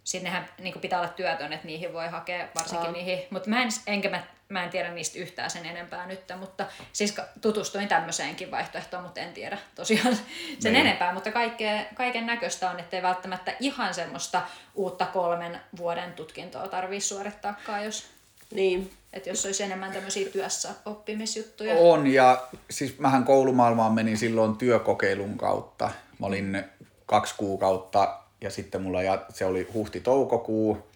sinnehän 0.06 0.50
niin 0.62 0.82
pitää 0.82 1.00
olla 1.00 1.10
työtön, 1.10 1.54
että 1.54 1.68
niihin 1.68 1.94
voi 1.94 2.08
hakea, 2.08 2.48
varsinkin 2.56 2.88
Aa. 2.88 2.92
niihin. 2.94 3.20
Mutta 3.30 3.50
mä 3.50 3.62
en, 3.62 3.70
enkä 3.88 4.10
mä, 4.10 4.24
mä 4.50 4.64
en 4.64 4.70
tiedä 4.70 4.92
niistä 4.94 5.20
yhtään 5.20 5.50
sen 5.50 5.66
enempää 5.66 6.06
nyt, 6.06 6.20
mutta 6.40 6.66
siis 6.94 7.16
tutustuin 7.42 7.88
tämmöiseenkin 7.88 8.52
vaihtoehtoon, 8.52 9.04
mutta 9.04 9.20
en 9.20 9.34
tiedä 9.34 9.58
tosiaan 9.76 10.16
sen 10.60 10.74
Niin. 10.74 10.76
enempää. 10.86 11.14
Mutta 11.14 11.32
kaikkea, 11.32 11.86
kaiken 11.96 12.26
näköistä 12.26 12.70
on, 12.70 12.80
ettei 12.80 13.02
välttämättä 13.02 13.56
ihan 13.60 13.94
semmoista 13.94 14.42
uutta 14.76 15.06
kolmen 15.06 15.62
vuoden 15.78 16.14
tutkintoa 16.14 16.68
tarvitsisi 16.68 17.16
suorittaakaan, 17.16 17.86
jos 17.86 18.08
Niin, 18.54 18.94
että 19.14 19.30
jos 19.30 19.46
olisi 19.46 19.64
enemmän 19.64 19.92
tämmöisiä 19.92 20.30
työssä 20.30 20.70
oppimisjuttuja. 20.86 21.76
On, 21.76 22.08
ja 22.08 22.44
siis 22.70 23.00
mähän 23.00 23.24
koulumaailmaan 23.24 23.94
menin 23.94 24.18
silloin 24.18 24.58
työkokeilun 24.58 25.38
kautta. 25.38 25.90
Mä 26.20 26.28
olin 26.28 26.64
kaksi 27.06 27.36
kuukautta, 27.38 28.20
ja 28.42 28.50
sitten 28.50 28.82
mulla 28.82 29.04
ja 29.04 29.26
se 29.30 29.46
oli 29.46 29.68
huhti-toukokuu. 29.74 30.88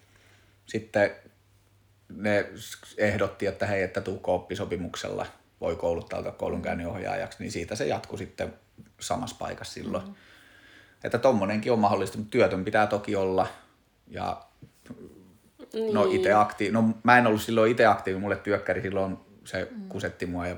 Sitten 0.66 1.10
ne 2.08 2.46
ehdotti, 2.98 3.46
että 3.46 3.66
hei, 3.66 3.82
että 3.82 4.00
tuukko 4.00 4.34
oppisopimuksella, 4.34 5.26
voi 5.60 5.76
kouluttautua 5.76 6.32
koulunkäynnin 6.32 6.86
ohjaajaksi, 6.86 7.38
niin 7.42 7.52
siitä 7.52 7.76
se 7.76 7.86
jatkui 7.86 8.18
sitten 8.18 8.54
samassa 9.00 9.36
paikassa 9.38 9.72
silloin. 9.72 10.04
Mm. 10.04 10.14
Että 11.04 11.18
tommonenkin 11.18 11.72
on 11.72 11.78
mahdollista, 11.78 12.18
mutta 12.18 12.30
työtön 12.30 12.64
pitää 12.64 12.86
toki 12.86 13.16
olla. 13.16 13.46
Ja 14.08 14.42
niin. 15.72 15.94
no 15.94 16.04
itse 16.10 16.32
aktiivi, 16.32 16.72
no 16.72 16.84
mä 17.02 17.18
en 17.18 17.26
ollut 17.26 17.42
silloin 17.42 17.70
itse 17.70 17.86
aktiivi, 17.86 18.18
mulle 18.18 18.36
työkkäri 18.36 18.82
silloin 18.82 19.18
se 19.44 19.68
mm. 19.70 19.88
kusetti 19.88 20.26
mua 20.26 20.46
ja 20.46 20.56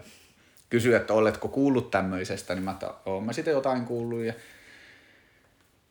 kysyi, 0.70 0.94
että 0.94 1.14
oletko 1.14 1.48
kuullut 1.48 1.90
tämmöisestä, 1.90 2.54
niin 2.54 2.64
mä 2.64 2.70
että 2.70 2.94
oon 3.06 3.24
mä 3.24 3.32
sitten 3.32 3.52
jotain 3.52 3.84
kuullut 3.84 4.22
ja 4.22 4.32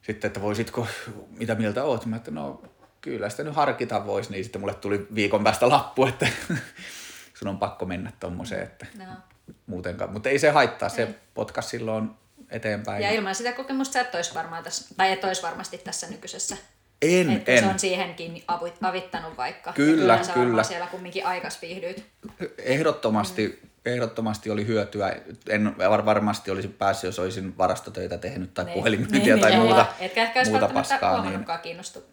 sitten, 0.01 0.27
että 0.27 0.41
voisitko, 0.41 0.87
mitä 1.29 1.55
mieltä 1.55 1.83
oot? 1.83 2.05
Mä 2.05 2.15
että 2.15 2.31
no 2.31 2.63
kyllä 3.01 3.29
sitä 3.29 3.43
nyt 3.43 3.55
harkita 3.55 4.05
voisi, 4.05 4.31
niin 4.31 4.43
sitten 4.43 4.61
mulle 4.61 4.73
tuli 4.73 5.07
viikon 5.15 5.43
päästä 5.43 5.69
lappu, 5.69 6.05
että 6.05 6.27
sun 7.39 7.47
on 7.47 7.57
pakko 7.57 7.85
mennä 7.85 8.11
tommoseen, 8.19 8.63
että 8.63 8.85
no. 8.97 9.05
muutenkaan. 9.65 10.11
Mutta 10.13 10.29
ei 10.29 10.39
se 10.39 10.49
haittaa, 10.49 10.89
ei. 10.89 10.95
se 10.95 11.15
potkas 11.33 11.69
silloin 11.69 12.09
eteenpäin. 12.49 13.03
Ja 13.03 13.11
ilman 13.11 13.35
sitä 13.35 13.51
kokemusta 13.51 13.93
sä 13.93 14.01
et 14.01 14.15
ois 14.15 14.35
varmaan 14.35 14.63
tässä, 14.63 14.95
tai 14.97 15.11
et 15.11 15.23
ois 15.23 15.43
varmasti 15.43 15.77
tässä 15.77 16.07
nykyisessä. 16.07 16.57
En, 17.01 17.29
että 17.29 17.51
en. 17.51 17.63
se 17.63 17.69
on 17.69 17.79
siihenkin 17.79 18.43
avittanut 18.81 19.37
vaikka. 19.37 19.73
Kyllä, 19.73 20.17
kyllä. 20.17 20.33
kyllä. 20.33 20.63
siellä 20.63 20.87
kumminkin 20.87 21.25
aikas 21.25 21.61
viihdyit. 21.61 22.05
Ehdottomasti, 22.57 23.59
mm. 23.63 23.69
Ehdottomasti 23.85 24.49
oli 24.49 24.67
hyötyä. 24.67 25.15
En 25.49 25.77
varmasti 26.05 26.51
olisi 26.51 26.67
päässyt, 26.67 27.07
jos 27.07 27.19
olisin 27.19 27.57
varastotöitä 27.57 28.17
tehnyt 28.17 28.53
tai 28.53 28.65
niin, 28.65 28.73
puhelinmyyntiä 28.73 29.35
niin, 29.35 29.41
tai 29.41 29.51
niin, 29.51 29.61
muuta, 29.61 29.85
Etkä 29.99 30.23
ehkä 30.23 30.43
muuta 30.45 30.67
paskaa. 30.67 31.29
Niin... 31.29 31.45
kiinnostu 31.63 32.03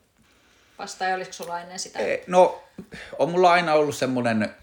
vasta, 0.78 1.04
ja 1.04 1.16
olisiko 1.16 1.32
sulla 1.32 1.60
ennen 1.60 1.78
sitä? 1.78 1.98
No, 2.26 2.64
on 3.18 3.30
mulla 3.30 3.52
aina 3.52 3.74
ollut 3.74 3.96
semmoinen, 3.96 4.54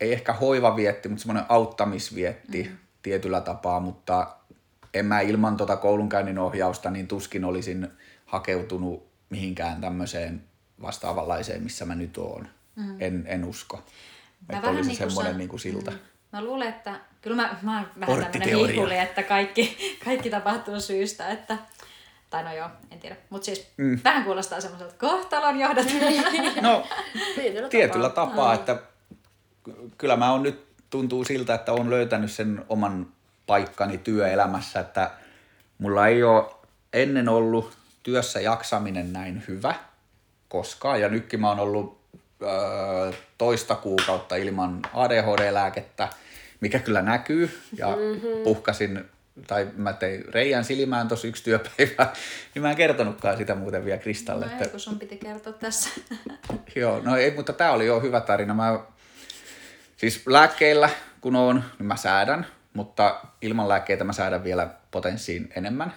ei 0.00 0.12
ehkä 0.12 0.32
hoivavietti, 0.32 1.08
mutta 1.08 1.22
semmoinen 1.22 1.44
auttamisvietti 1.48 2.62
mm-hmm. 2.62 2.78
tietyllä 3.02 3.40
tapaa, 3.40 3.80
mutta 3.80 4.36
en 4.94 5.06
mä 5.06 5.20
ilman 5.20 5.56
tota 5.56 5.76
koulunkäynnin 5.76 6.38
ohjausta, 6.38 6.90
niin 6.90 7.08
tuskin 7.08 7.44
olisin 7.44 7.88
hakeutunut 8.26 9.06
mihinkään 9.30 9.80
tämmöiseen 9.80 10.44
vastaavanlaiseen, 10.82 11.62
missä 11.62 11.84
mä 11.84 11.94
nyt 11.94 12.18
oon. 12.18 12.48
Mm. 12.76 12.96
En, 13.00 13.24
en 13.26 13.44
usko. 13.44 13.82
Mä 14.48 14.56
että 14.56 14.70
olisi 14.70 14.88
niin 14.88 14.98
semmoinen 14.98 15.38
niin 15.38 15.48
kuin 15.48 15.60
silta. 15.60 15.90
Mm. 15.90 15.98
Mä 16.32 16.44
luulen, 16.44 16.68
että 16.68 17.00
kyllä 17.22 17.36
mä, 17.36 17.56
mä 17.62 17.78
oon 17.78 17.86
vähän 18.00 18.32
tämmöinen 18.32 18.66
hihuli, 18.68 18.98
että 18.98 19.22
kaikki, 19.22 19.98
kaikki 20.04 20.30
tapahtuu 20.30 20.80
syystä, 20.80 21.28
että 21.28 21.58
tai 22.32 22.44
no 22.44 22.52
joo, 22.52 22.68
en 22.90 23.00
tiedä. 23.00 23.16
Mutta 23.30 23.44
siis 23.44 23.68
mm. 23.76 24.00
vähän 24.04 24.24
kuulostaa 24.24 24.60
semmoiselta 24.60 24.94
kohtalon 24.98 25.60
johdat. 25.60 25.86
no, 26.60 26.86
tietyllä 27.70 28.08
tapaa, 28.08 28.26
tapaa 28.26 28.54
että 28.54 28.82
kyllä 29.98 30.16
mä 30.16 30.32
oon 30.32 30.42
nyt 30.42 30.66
tuntuu 30.90 31.24
siltä, 31.24 31.54
että 31.54 31.72
on 31.72 31.90
löytänyt 31.90 32.32
sen 32.32 32.64
oman 32.68 33.06
paikkani 33.46 33.98
työelämässä, 33.98 34.80
että 34.80 35.10
mulla 35.78 36.06
ei 36.06 36.22
ole 36.22 36.44
ennen 36.92 37.28
ollut 37.28 37.76
työssä 38.02 38.40
jaksaminen 38.40 39.12
näin 39.12 39.44
hyvä 39.48 39.74
koskaan. 40.48 41.00
Ja 41.00 41.08
nytkin 41.08 41.40
mä 41.40 41.48
oon 41.48 41.60
ollut 41.60 42.01
toista 43.38 43.74
kuukautta 43.74 44.36
ilman 44.36 44.80
ADHD-lääkettä, 44.94 46.08
mikä 46.60 46.78
kyllä 46.78 47.02
näkyy. 47.02 47.60
Ja 47.76 47.88
mm-hmm. 47.88 48.42
puhkasin, 48.44 49.04
tai 49.46 49.68
mä 49.76 49.92
tein 49.92 50.24
reijän 50.34 50.64
silmään 50.64 51.08
tuossa 51.08 51.26
yksi 51.26 51.44
työpäivä, 51.44 52.12
niin 52.54 52.62
mä 52.62 52.70
en 52.70 52.76
kertonutkaan 52.76 53.36
sitä 53.36 53.54
muuten 53.54 53.84
vielä 53.84 53.98
Kristalle. 53.98 54.46
No 54.46 54.52
ei, 54.60 54.68
kun 54.68 54.80
sun 54.80 54.98
piti 54.98 55.16
kertoa 55.16 55.52
tässä. 55.52 55.90
Joo, 56.76 57.00
no 57.00 57.16
ei, 57.16 57.30
mutta 57.30 57.52
tää 57.52 57.72
oli 57.72 57.86
jo 57.86 58.00
hyvä 58.00 58.20
tarina. 58.20 58.54
Mä, 58.54 58.80
siis 59.96 60.22
lääkkeillä 60.26 60.90
kun 61.20 61.36
on, 61.36 61.64
niin 61.78 61.86
mä 61.86 61.96
säädän, 61.96 62.46
mutta 62.72 63.20
ilman 63.42 63.68
lääkkeitä 63.68 64.04
mä 64.04 64.12
säädän 64.12 64.44
vielä 64.44 64.68
potenssiin 64.90 65.52
enemmän. 65.56 65.94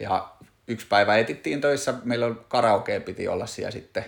Ja 0.00 0.28
yksi 0.68 0.86
päivä 0.86 1.16
etittiin 1.16 1.60
töissä, 1.60 1.94
meillä 2.04 2.26
on 2.26 2.44
karaoke 2.48 3.00
piti 3.00 3.28
olla 3.28 3.46
siellä 3.46 3.70
sitten. 3.70 4.04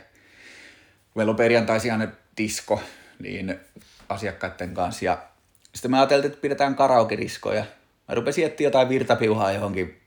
Meillä 1.20 1.30
on 1.30 1.36
perjantaisin 1.36 1.92
aina 1.92 2.06
disko, 2.36 2.82
niin 3.18 3.60
asiakkaiden 4.08 4.74
kanssa. 4.74 5.04
Ja 5.04 5.18
sitten 5.74 5.90
me 5.90 5.98
ajateltiin, 5.98 6.32
että 6.32 6.42
pidetään 6.42 6.74
karaoke-diskoja. 6.74 7.64
Mä 8.08 8.14
rupesin 8.14 8.46
etsiä 8.46 8.66
jotain 8.66 8.88
virtapiuhaa 8.88 9.52
johonkin 9.52 10.00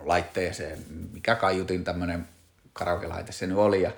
laitteeseen, 0.00 0.78
mikä 1.12 1.34
kaiutin 1.34 1.84
tämmönen 1.84 2.28
karaoke-laite 2.72 3.32
se 3.32 3.46
nyt 3.46 3.56
oli. 3.56 3.82
Ja 3.82 3.90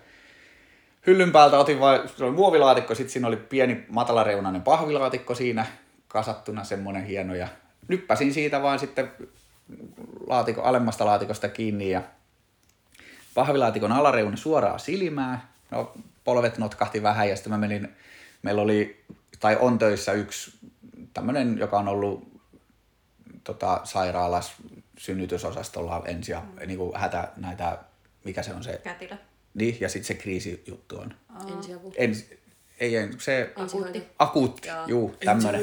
hyllyn 1.07 1.33
päältä 1.33 1.59
otin 1.59 1.81
vain, 1.81 2.09
se 2.17 2.25
oli 2.25 2.33
muovilaatikko, 2.33 2.95
sitten 2.95 3.13
siinä 3.13 3.29
oli 3.29 3.37
pieni 3.37 3.85
matalareunainen 3.89 4.63
pahvilaatikko 4.63 5.35
siinä 5.35 5.67
kasattuna 6.09 6.65
semmonen 6.65 7.05
hieno 7.05 7.35
ja 7.35 7.49
nyppäsin 7.89 8.35
siitä 8.35 8.63
vaan 8.63 8.79
sitten 8.79 9.13
laatiko, 10.27 10.63
alemmasta 10.63 11.07
laatikosta 11.07 11.49
kiinni 11.49 11.91
ja 11.91 12.03
pahvilaatikon 13.35 13.93
alareuna 13.93 14.37
suoraan 14.37 14.81
silmää. 14.81 15.51
No, 15.71 15.93
polvet 16.25 16.59
notkahti 16.59 17.03
vähän 17.03 17.29
ja 17.29 17.37
sitten 17.37 17.53
mä 17.53 17.59
menin, 17.59 17.89
meillä 18.43 18.63
oli, 18.63 19.05
tai 19.41 19.57
on 19.61 19.79
töissä 19.79 20.13
yksi 20.13 20.59
tämmöinen, 21.15 21.59
joka 21.59 21.79
on 21.79 21.89
ollut 21.89 22.43
tota, 23.45 23.81
sairaalas 23.85 24.53
synnytysosastolla 24.99 26.03
ensi 26.07 26.33
ja 26.33 26.41
mm. 26.41 26.67
niin 26.67 26.79
kuin 26.79 26.97
hätä 26.97 27.29
näitä, 27.37 27.79
mikä 28.25 28.43
se 28.43 28.55
on 28.55 28.65
se? 28.65 28.81
Kätilö. 28.85 29.17
Niin, 29.55 29.77
ja 29.81 29.89
sitten 29.89 30.07
se 30.07 30.15
kriisijuttu 30.15 30.99
on. 30.99 31.15
Ensiapu. 31.57 31.95
Ensi, 31.97 32.41
ei, 32.81 32.97
ei, 32.97 33.09
se... 33.19 33.53
Akuutti. 33.57 34.03
Akuutti, 34.19 34.69
juu, 34.87 35.15
tämmönen. 35.25 35.61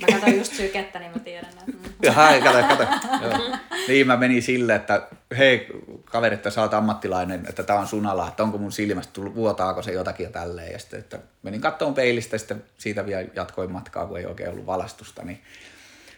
Mä 0.00 0.06
katsoin 0.12 0.38
just 0.38 0.52
sykettä, 0.52 0.98
niin 0.98 1.12
mä 1.12 1.18
tiedän. 1.18 1.50
Että... 1.50 1.72
Jaha, 2.06 2.40
kato, 2.40 2.68
kato. 2.68 2.82
Joo. 3.22 3.56
Niin 3.88 4.06
mä 4.06 4.16
menin 4.16 4.42
sille, 4.42 4.74
että 4.74 5.08
hei 5.38 5.66
kaveri, 6.10 6.34
että 6.34 6.50
sä 6.50 6.62
oot 6.62 6.74
ammattilainen, 6.74 7.46
että 7.48 7.62
tää 7.62 7.78
on 7.78 7.86
sun 7.86 8.06
ala, 8.06 8.28
että 8.28 8.42
onko 8.42 8.58
mun 8.58 8.72
silmästä 8.72 9.12
tullut, 9.12 9.34
vuotaako 9.34 9.82
se 9.82 9.92
jotakin 9.92 10.24
ja 10.24 10.30
tälleen. 10.30 10.72
Ja 10.72 10.78
sitten, 10.78 11.00
että 11.00 11.18
menin 11.42 11.60
kattoon 11.60 11.94
peilistä 11.94 12.34
ja 12.34 12.38
sitten 12.38 12.64
siitä 12.78 13.06
vielä 13.06 13.28
jatkoin 13.36 13.72
matkaa, 13.72 14.06
kun 14.06 14.18
ei 14.18 14.26
oikein 14.26 14.50
ollut 14.50 14.66
valastusta. 14.66 15.24
Niin 15.24 15.42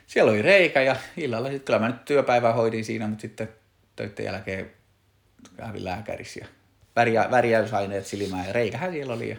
siellä 0.06 0.32
oli 0.32 0.42
reikä 0.42 0.82
ja 0.82 0.96
illalla 1.16 1.48
sitten 1.48 1.64
kyllä 1.64 1.78
mä 1.78 1.88
nyt 1.88 2.04
työpäivää 2.04 2.52
hoidin 2.52 2.84
siinä, 2.84 3.06
mutta 3.06 3.22
sitten 3.22 3.48
töiden 3.96 4.24
jälkeen 4.24 4.70
kävin 5.56 5.84
lääkärissä 5.84 6.40
ja 6.40 6.46
väriä, 6.96 7.30
väriäysaineet 7.30 8.06
silmään 8.06 8.46
ja 8.46 8.52
reikähän 8.52 8.92
siellä 8.92 9.14
oli. 9.14 9.28
Ja 9.28 9.36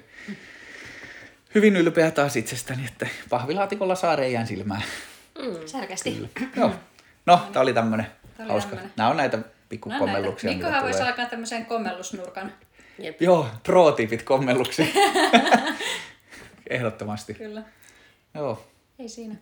hyvin 1.55 1.75
ylpeä 1.75 2.11
taas 2.11 2.35
itsestäni, 2.35 2.85
että 2.85 3.07
pahvilaatikolla 3.29 3.95
saa 3.95 4.15
reijän 4.15 4.47
silmään. 4.47 4.83
Mm. 5.39 5.53
Kyllä. 6.33 6.49
Joo. 6.55 6.75
No, 7.25 7.49
tää 7.53 7.61
oli 7.61 7.73
tämmönen 7.73 8.07
tää 8.37 8.45
oli 8.45 8.51
hauska. 8.51 8.69
Tämmönen. 8.69 8.93
Nämä 8.97 9.09
on 9.09 9.17
näitä 9.17 9.39
pikkukommelluksia. 9.71 10.49
No, 10.49 10.53
Mikkohan 10.53 10.83
voisi 10.83 11.01
alkaa 11.01 11.25
tämmöisen 11.25 11.65
kommellusnurkan. 11.65 12.53
Jep. 12.99 13.21
Joo, 13.21 13.47
pro-tipit 13.63 14.23
kommelluksi. 14.23 14.93
Ehdottomasti. 16.69 17.33
Kyllä. 17.33 17.63
Joo. 18.33 18.67
Ei 18.99 19.09
siinä. 19.09 19.35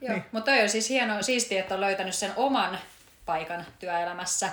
Joo, 0.00 0.12
niin. 0.12 0.24
mutta 0.32 0.50
toi 0.50 0.62
on 0.62 0.68
siis 0.68 0.88
hienoa, 0.88 1.22
siistiä, 1.22 1.60
että 1.60 1.74
on 1.74 1.80
löytänyt 1.80 2.14
sen 2.14 2.32
oman 2.36 2.78
paikan 3.26 3.66
työelämässä 3.78 4.50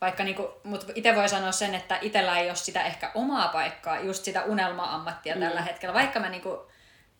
vaikka 0.00 0.24
niinku, 0.24 0.50
mutta 0.64 0.92
itse 0.94 1.16
voi 1.16 1.28
sanoa 1.28 1.52
sen, 1.52 1.74
että 1.74 1.98
itsellä 2.02 2.38
ei 2.38 2.48
ole 2.48 2.56
sitä 2.56 2.82
ehkä 2.82 3.10
omaa 3.14 3.48
paikkaa, 3.48 4.00
just 4.00 4.24
sitä 4.24 4.42
unelma-ammattia 4.44 5.34
mm. 5.34 5.40
tällä 5.40 5.62
hetkellä. 5.62 5.94
Vaikka 5.94 6.20
mä 6.20 6.28
niinku 6.28 6.70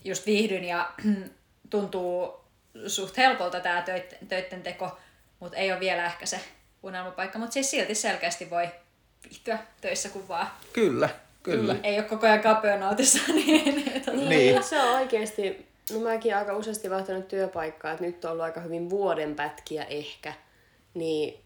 just 0.05 0.27
viihdyn 0.27 0.65
ja 0.65 0.91
tuntuu 1.71 2.45
suht 2.87 3.17
helpolta 3.17 3.61
tämä 3.61 3.85
töiden 4.29 4.63
teko, 4.63 4.99
mutta 5.41 5.57
ei 5.57 5.73
ole 5.73 5.81
vielä 5.81 6.05
ehkä 6.05 6.27
se 6.27 6.41
unelmapaikka. 6.83 7.39
Mutta 7.39 7.55
siis 7.55 7.71
silti 7.71 7.95
selkeästi 7.95 8.51
voi 8.51 8.69
viihtyä 9.25 9.59
töissä 9.81 10.09
kuin 10.09 10.29
vaan. 10.29 10.47
Kyllä, 10.73 11.09
kyllä. 11.43 11.75
Mm, 11.75 11.81
ei 11.83 11.99
ole 11.99 12.09
koko 12.09 12.27
ajan 12.27 12.41
kapeanautissa. 12.41 13.19
niin, 13.33 13.65
niin, 13.65 14.29
niin. 14.29 14.63
se 14.63 14.83
on 14.83 14.95
oikeasti, 14.95 15.67
no 15.93 16.01
mäkin 16.01 16.37
aika 16.37 16.57
useasti 16.57 16.91
vaihtanut 16.91 17.29
työpaikkaa, 17.29 17.93
että 17.93 18.05
nyt 18.05 18.25
on 18.25 18.31
ollut 18.31 18.45
aika 18.45 18.61
hyvin 18.61 18.91
vuoden 18.91 19.35
pätkiä 19.35 19.85
ehkä. 19.85 20.35
Niin 20.95 21.41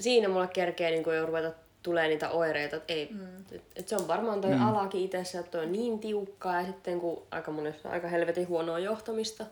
siinä 0.00 0.28
mulla 0.28 0.46
kerkee 0.46 0.90
niin 0.90 1.14
jo 1.16 1.26
ruveta 1.26 1.52
tulee 1.88 2.08
niitä 2.08 2.30
oireita, 2.30 2.76
että 2.76 2.92
ei, 2.92 3.08
mm. 3.12 3.26
et, 3.52 3.62
et 3.76 3.88
se 3.88 3.96
on 3.96 4.08
varmaan 4.08 4.40
toi 4.40 4.50
mm. 4.50 4.66
alakin 4.66 5.04
itsessä, 5.04 5.40
että 5.40 5.50
toi 5.50 5.64
on 5.64 5.72
niin 5.72 5.98
tiukkaa 5.98 6.60
ja 6.60 6.66
sitten 6.66 7.00
kun 7.00 7.22
aika 7.30 7.50
monessa 7.50 7.88
aika 7.88 8.08
helvetin 8.08 8.48
huonoa 8.48 8.78
johtamista, 8.78 9.46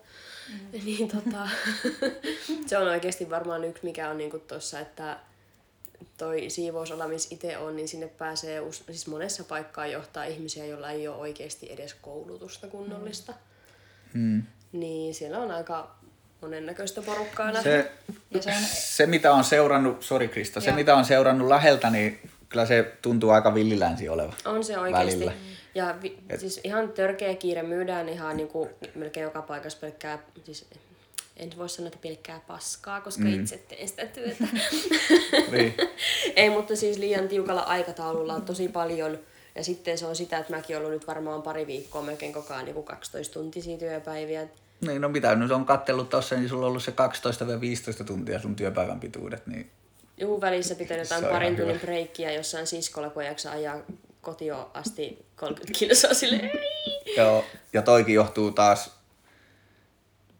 mm. 0.52 0.81
niin 0.85 1.09
tota, 1.09 1.49
se 2.66 2.78
on 2.78 2.88
oikeasti 2.88 3.31
varmaan 3.31 3.64
yksi 3.64 3.85
mikä 3.85 4.11
on 4.11 4.19
niinku 4.19 4.38
tossa, 4.38 4.81
että 4.81 5.19
toi 6.19 6.50
siivousala, 6.50 7.09
missä 7.09 7.35
itse 7.35 7.59
on, 7.59 7.76
niin 7.76 7.88
sinne 7.88 8.09
pääsee 8.09 8.62
siis 8.87 9.07
monessa 9.07 9.45
paikkaa 9.45 9.87
johtaa 9.87 10.25
ihmisiä, 10.25 10.66
joilla 10.66 10.90
ei 10.90 11.09
ole 11.09 11.16
oikeasti 11.16 11.73
edes 11.73 11.95
koulutusta 11.95 12.66
kunnollista. 12.66 13.35
Mm. 14.14 14.43
Niin 14.73 15.14
siellä 15.14 15.38
on 15.38 15.50
aika 15.50 15.97
monennäköistä 16.40 17.02
porukkaa 17.02 17.62
Se, 17.62 17.93
se, 18.40 18.50
on... 18.50 18.56
se, 18.68 19.06
mitä 19.06 19.35
on 19.35 19.45
seurannut, 19.45 20.02
sori 20.02 20.28
Krista, 20.28 20.61
se 20.61 20.73
mitä 20.73 20.97
on 20.97 21.04
seurannut 21.04 21.49
läheltä, 21.49 21.90
niin 21.90 22.21
kyllä 22.49 22.66
se 22.66 22.92
tuntuu 23.02 23.30
aika 23.30 23.54
villilänsi 23.54 24.09
oleva 24.09 24.33
On 24.45 24.64
se 24.64 24.78
oikeasti. 24.78 25.14
Välillä. 25.14 25.33
Ja 25.75 25.95
vi, 26.02 26.18
siis 26.38 26.61
ihan 26.64 26.88
törkeä 26.88 27.35
kiire 27.35 27.62
myydään 27.62 28.09
ihan 28.09 28.37
niin 28.37 28.49
kuin, 28.49 28.71
melkein 28.95 29.25
joka 29.25 29.42
paikassa 29.42 29.78
pelkkää, 29.78 30.18
siis 30.45 30.66
en 31.37 31.50
voi 31.56 31.68
sanoa, 31.68 31.87
että 31.87 31.99
pelkkää 32.02 32.40
paskaa, 32.47 33.00
koska 33.00 33.25
mm. 33.25 33.40
itse 33.40 33.59
teen 33.68 33.88
sitä 33.88 34.06
työtä. 34.06 34.45
Niin. 35.52 35.75
Ei, 36.37 36.50
mutta 36.50 36.76
siis 36.76 36.99
liian 36.99 37.28
tiukalla 37.28 37.61
aikataululla 37.61 38.35
on 38.35 38.42
tosi 38.42 38.68
paljon. 38.68 39.18
Ja 39.54 39.64
sitten 39.64 39.99
se 39.99 40.06
on 40.06 40.16
sitä, 40.16 40.38
että 40.38 40.52
mäkin 40.52 40.76
ollut 40.76 40.90
nyt 40.90 41.06
varmaan 41.06 41.42
pari 41.42 41.66
viikkoa 41.66 42.02
melkein 42.02 42.33
koko 42.33 42.54
ajan 42.54 42.64
niin 42.64 42.76
12-tuntisia 42.76 43.78
työpäiviä. 43.78 44.49
Niin, 44.80 45.02
no 45.02 45.09
mitä 45.09 45.35
nyt 45.35 45.50
on 45.50 45.66
kattellut 45.66 46.11
tossa, 46.11 46.35
niin 46.35 46.49
sulla 46.49 46.66
on 46.66 46.71
ollut 46.71 46.83
se 46.83 46.95
12-15 48.00 48.04
tuntia 48.04 48.40
sun 48.40 48.56
työpäivän 48.56 49.00
pituudet, 49.00 49.47
niin 49.47 49.71
Joku 50.18 50.40
välissä 50.40 50.75
pitää 50.75 50.97
jotain 50.97 51.25
parin 51.25 51.56
tunnin 51.56 51.80
breikkiä 51.80 52.33
jossain 52.33 52.66
siskolla, 52.66 53.11
kun 53.11 53.25
jaksa 53.25 53.50
ajaa 53.50 53.76
kotio 54.21 54.71
asti 54.75 55.26
30 55.37 55.78
kilsaa 55.78 56.14
silleen. 56.14 56.50
Joo, 57.16 57.45
ja 57.73 57.83
toikin 57.83 58.14
johtuu 58.14 58.50
taas, 58.50 58.90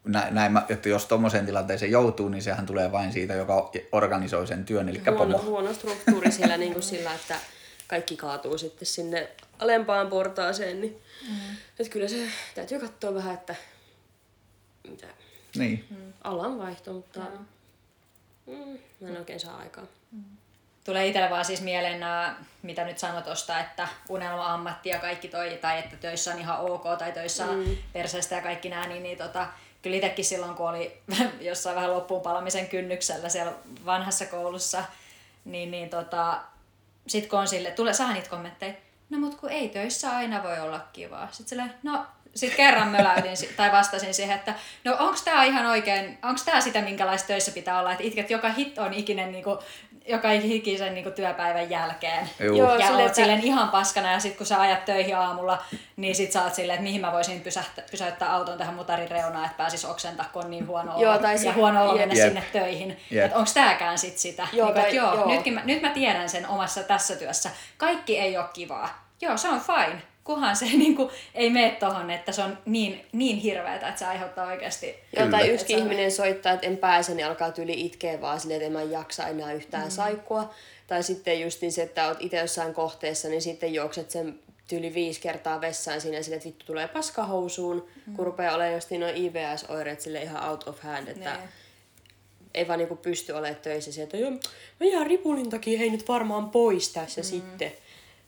näin, 0.05 0.35
näin 0.35 0.53
mä, 0.53 0.63
että 0.69 0.89
jos 0.89 1.07
tommoseen 1.07 1.47
tilanteeseen 1.47 1.91
joutuu, 1.91 2.29
niin 2.29 2.43
sehän 2.43 2.67
tulee 2.67 2.93
vain 2.93 3.13
siitä, 3.13 3.35
joka 3.35 3.71
organisoi 3.93 4.47
sen 4.47 4.65
työn, 4.65 4.89
eli 4.89 5.03
Huono, 5.07 5.19
pomo. 5.19 5.51
huono 5.51 5.75
struktuuri 5.75 6.33
sillä, 6.33 6.57
niin 6.67 6.73
kuin 6.73 6.83
sillä, 6.83 7.15
että 7.15 7.37
kaikki 7.87 8.17
kaatuu 8.17 8.59
sitten 8.59 8.87
sinne 8.87 9.29
alempaan 9.59 10.09
portaaseen. 10.09 10.81
Niin, 10.81 11.03
mm. 11.29 11.57
että 11.79 11.93
kyllä 11.93 12.09
se 12.09 12.29
täytyy 12.55 12.81
katsoa 12.81 13.15
vähän, 13.15 13.35
että 13.35 13.55
mitä 14.91 15.07
Niin. 15.55 15.85
alan 16.25 16.59
vaihto, 16.59 16.93
mutta 16.93 17.21
mm, 18.47 18.79
mä 19.01 19.09
en 19.09 19.19
oikein 19.19 19.41
saa 19.41 19.57
aikaa. 19.57 19.85
Tulee 20.85 21.07
itselle 21.07 21.31
vaan 21.31 21.45
siis 21.45 21.61
mieleen 21.61 22.01
nämä, 22.01 22.37
mitä 22.63 22.85
nyt 22.85 22.99
sanot 22.99 23.25
tosta, 23.25 23.61
että 23.61 23.89
unelma-ammatti 24.09 24.89
ja 24.89 24.99
kaikki 24.99 25.29
toi, 25.29 25.59
tai 25.61 25.79
että 25.79 25.97
töissä 25.97 26.33
on 26.33 26.39
ihan 26.41 26.61
ok, 26.61 26.85
tai 26.99 27.13
töissä 27.13 27.47
on 27.47 27.59
mm. 27.59 27.77
perseestä 27.93 28.35
ja 28.35 28.43
kaikki 28.43 28.69
nämä, 28.69 28.87
niin, 28.87 29.03
niin 29.03 29.19
tota, 29.19 29.47
kyllä 29.83 29.97
itsekin 29.97 30.25
silloin, 30.25 30.55
kun 30.55 30.69
oli 30.69 31.03
jossain 31.41 31.77
vähän 31.77 31.93
loppuun 31.93 32.23
palamisen 32.23 32.69
kynnyksellä 32.69 33.29
siellä 33.29 33.53
vanhassa 33.85 34.27
koulussa, 34.27 34.85
niin, 35.45 35.71
niin 35.71 35.91
tota, 35.91 36.41
sit 37.07 37.27
kun 37.27 37.39
on 37.39 37.49
sille, 37.49 37.71
tulee, 37.71 37.93
saa 37.95 38.13
niitä 38.13 38.31
kommentteja, 38.31 38.75
no 39.11 39.19
mut 39.19 39.35
kun 39.35 39.51
ei 39.51 39.69
töissä 39.69 40.17
aina 40.17 40.43
voi 40.43 40.61
olla 40.61 40.81
kivaa. 40.93 41.29
Sitten 41.33 41.49
silleen, 41.49 41.75
no 41.83 42.07
sit 42.37 42.55
kerran 42.55 42.89
möläytin 42.89 43.33
tai 43.57 43.73
vastasin 43.73 44.15
siihen, 44.15 44.37
että 44.37 44.55
no 44.85 44.97
onks 44.99 45.23
tää 45.23 45.45
ihan 45.45 45.67
oikein, 45.67 46.19
onks 46.23 46.43
tää 46.45 46.61
sitä 46.61 46.81
minkälaista 46.83 47.27
töissä 47.27 47.53
pitää 47.53 47.79
olla, 47.79 47.93
että 47.93 48.05
itket 48.05 48.31
joka 48.31 48.49
hit 48.53 48.79
on 48.79 48.93
ikinen 48.95 49.33
niinku, 49.33 49.59
joka 50.09 50.31
ikisen 50.33 50.95
niinku 50.95 51.11
työpäivän 51.11 51.71
jälkeen. 51.71 52.31
Juu. 52.41 52.57
Joo, 52.57 52.77
Ja 52.77 52.91
oot 52.91 53.01
että- 53.01 53.15
silleen 53.15 53.41
ihan 53.41 53.69
paskana 53.69 54.13
ja 54.13 54.21
sit 54.21 54.37
kun 54.37 54.47
sä 54.47 54.61
ajat 54.61 54.85
töihin 54.85 55.17
aamulla, 55.17 55.63
niin 55.97 56.15
sit 56.15 56.33
sä 56.33 56.43
oot 56.43 56.55
silleen, 56.55 56.75
että 56.75 56.83
mihin 56.85 57.01
mä 57.01 57.13
voisin 57.13 57.41
pysähtä, 57.41 57.83
pysäyttää 57.91 58.33
auton 58.35 58.59
tähän 58.59 58.75
mutarin 58.75 59.11
reunaan, 59.11 59.45
että 59.45 59.57
pääsis 59.57 59.85
oksentaa, 59.85 60.27
kun 60.33 60.45
on 60.45 60.51
niin 60.51 60.67
huono 60.67 60.93
olo. 60.93 61.03
Joo, 61.03 61.19
tai 61.19 61.33
ja 61.35 61.39
sit- 61.39 61.55
huono 61.55 61.83
olo 61.85 61.99
mennä 61.99 62.15
Jep. 62.15 62.27
sinne 62.27 62.43
töihin. 62.53 63.01
Jep. 63.11 63.25
Että 63.25 63.39
onks 63.39 63.55
tääkään 63.55 63.99
sit 63.99 64.19
sitä? 64.19 64.47
Joo, 64.53 64.67
niin, 64.67 64.75
tai- 64.75 64.83
että 64.85 64.97
joo, 64.97 65.15
joo. 65.15 65.29
Nytkin 65.29 65.55
mä, 65.55 65.61
nyt 65.65 65.83
mä 65.83 65.89
tiedän 65.91 66.29
sen 66.29 66.49
omassa 66.49 66.83
tässä 66.83 67.17
työssä. 67.17 67.51
Kaikki 67.77 68.19
ei 68.19 68.37
ole 68.39 68.47
kivaa. 68.53 69.07
Joo, 69.21 69.37
se 69.37 69.49
on 69.49 69.61
fine. 69.61 70.03
Kunhan 70.27 70.57
se 70.57 70.65
niinku, 70.77 71.11
ei 71.35 71.51
mene 71.51 71.71
tohon, 71.71 72.11
että 72.11 72.33
se 72.33 72.43
on 72.43 72.59
niin, 72.65 73.07
niin 73.13 73.37
hirveetä, 73.37 73.89
että 73.89 73.99
se 73.99 74.07
aiheuttaa 74.07 74.47
oikeasti... 74.47 74.95
Joo, 75.17 75.31
tai 75.31 75.49
yksi 75.49 75.73
ihminen 75.73 76.13
soittaa, 76.13 76.53
että 76.53 76.67
en 76.67 76.77
pääse, 76.77 77.15
niin 77.15 77.27
alkaa 77.27 77.53
tyyli 77.53 77.87
itkeä 77.87 78.21
vaan 78.21 78.41
silleen, 78.41 78.63
että 78.63 78.67
en 78.67 78.73
mä 78.73 78.83
jaksa 78.83 79.27
enää 79.27 79.53
yhtään 79.53 79.85
mm. 79.85 79.91
saikkua. 79.91 80.55
Tai 80.87 81.03
sitten 81.03 81.41
just 81.41 81.61
niin 81.61 81.73
se, 81.73 81.83
että 81.83 82.09
oot 82.09 82.17
itse 82.21 82.37
jossain 82.37 82.75
kohteessa, 82.75 83.29
niin 83.29 83.43
sitten 83.43 83.75
juokset 83.75 84.11
sen 84.11 84.39
tyyli 84.69 84.95
viisi 84.95 85.21
kertaa 85.21 85.61
vessaan 85.61 86.01
siinä 86.01 86.23
silleen, 86.23 86.37
että 86.37 86.49
vittu 86.49 86.67
tulee 86.67 86.89
paskahousuun, 86.89 87.89
mm. 88.07 88.17
kun 88.17 88.27
rupeaa 88.27 88.55
olemaan 88.55 88.75
just 88.75 88.91
noin 88.91 89.17
IBS-oireet 89.17 90.01
sille 90.01 90.23
ihan 90.23 90.51
out 90.51 90.69
of 90.69 90.81
hand, 90.81 91.09
että 91.09 91.37
Niin. 91.37 91.49
ei 92.55 92.69
vaan 92.69 92.79
niinku 92.79 92.97
pysty 92.97 93.33
olemaan 93.33 93.63
töissä 93.63 93.93
sieltä, 93.93 94.17
että 94.17 94.29
joo, 94.29 94.41
mä 94.81 94.87
jään 94.87 95.07
ripulin 95.07 95.51
takia, 95.51 95.79
hei 95.79 95.91
nyt 95.91 96.09
varmaan 96.09 96.51
pois 96.51 96.89
tässä 96.89 97.21
mm. 97.21 97.25
sitten. 97.25 97.73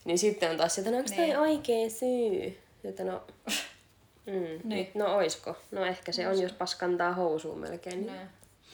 Niin 0.08 0.18
sitten 0.18 0.50
on 0.50 0.56
taas 0.56 0.74
sieltä, 0.74 0.90
no 0.90 0.96
onko 0.96 1.10
Niin. 1.10 1.32
toi 1.32 1.36
oikea 1.36 1.90
syy? 1.90 2.58
Että 2.84 3.04
no, 3.04 3.22
mm, 4.26 4.60
Niin. 4.64 4.90
no 4.94 5.16
oisko? 5.16 5.56
No 5.70 5.84
ehkä 5.84 6.12
se 6.12 6.28
on, 6.28 6.40
jos 6.42 6.52
paskantaa 6.52 7.12
housuun 7.12 7.58
melkein. 7.58 8.06
Niin. 8.06 8.20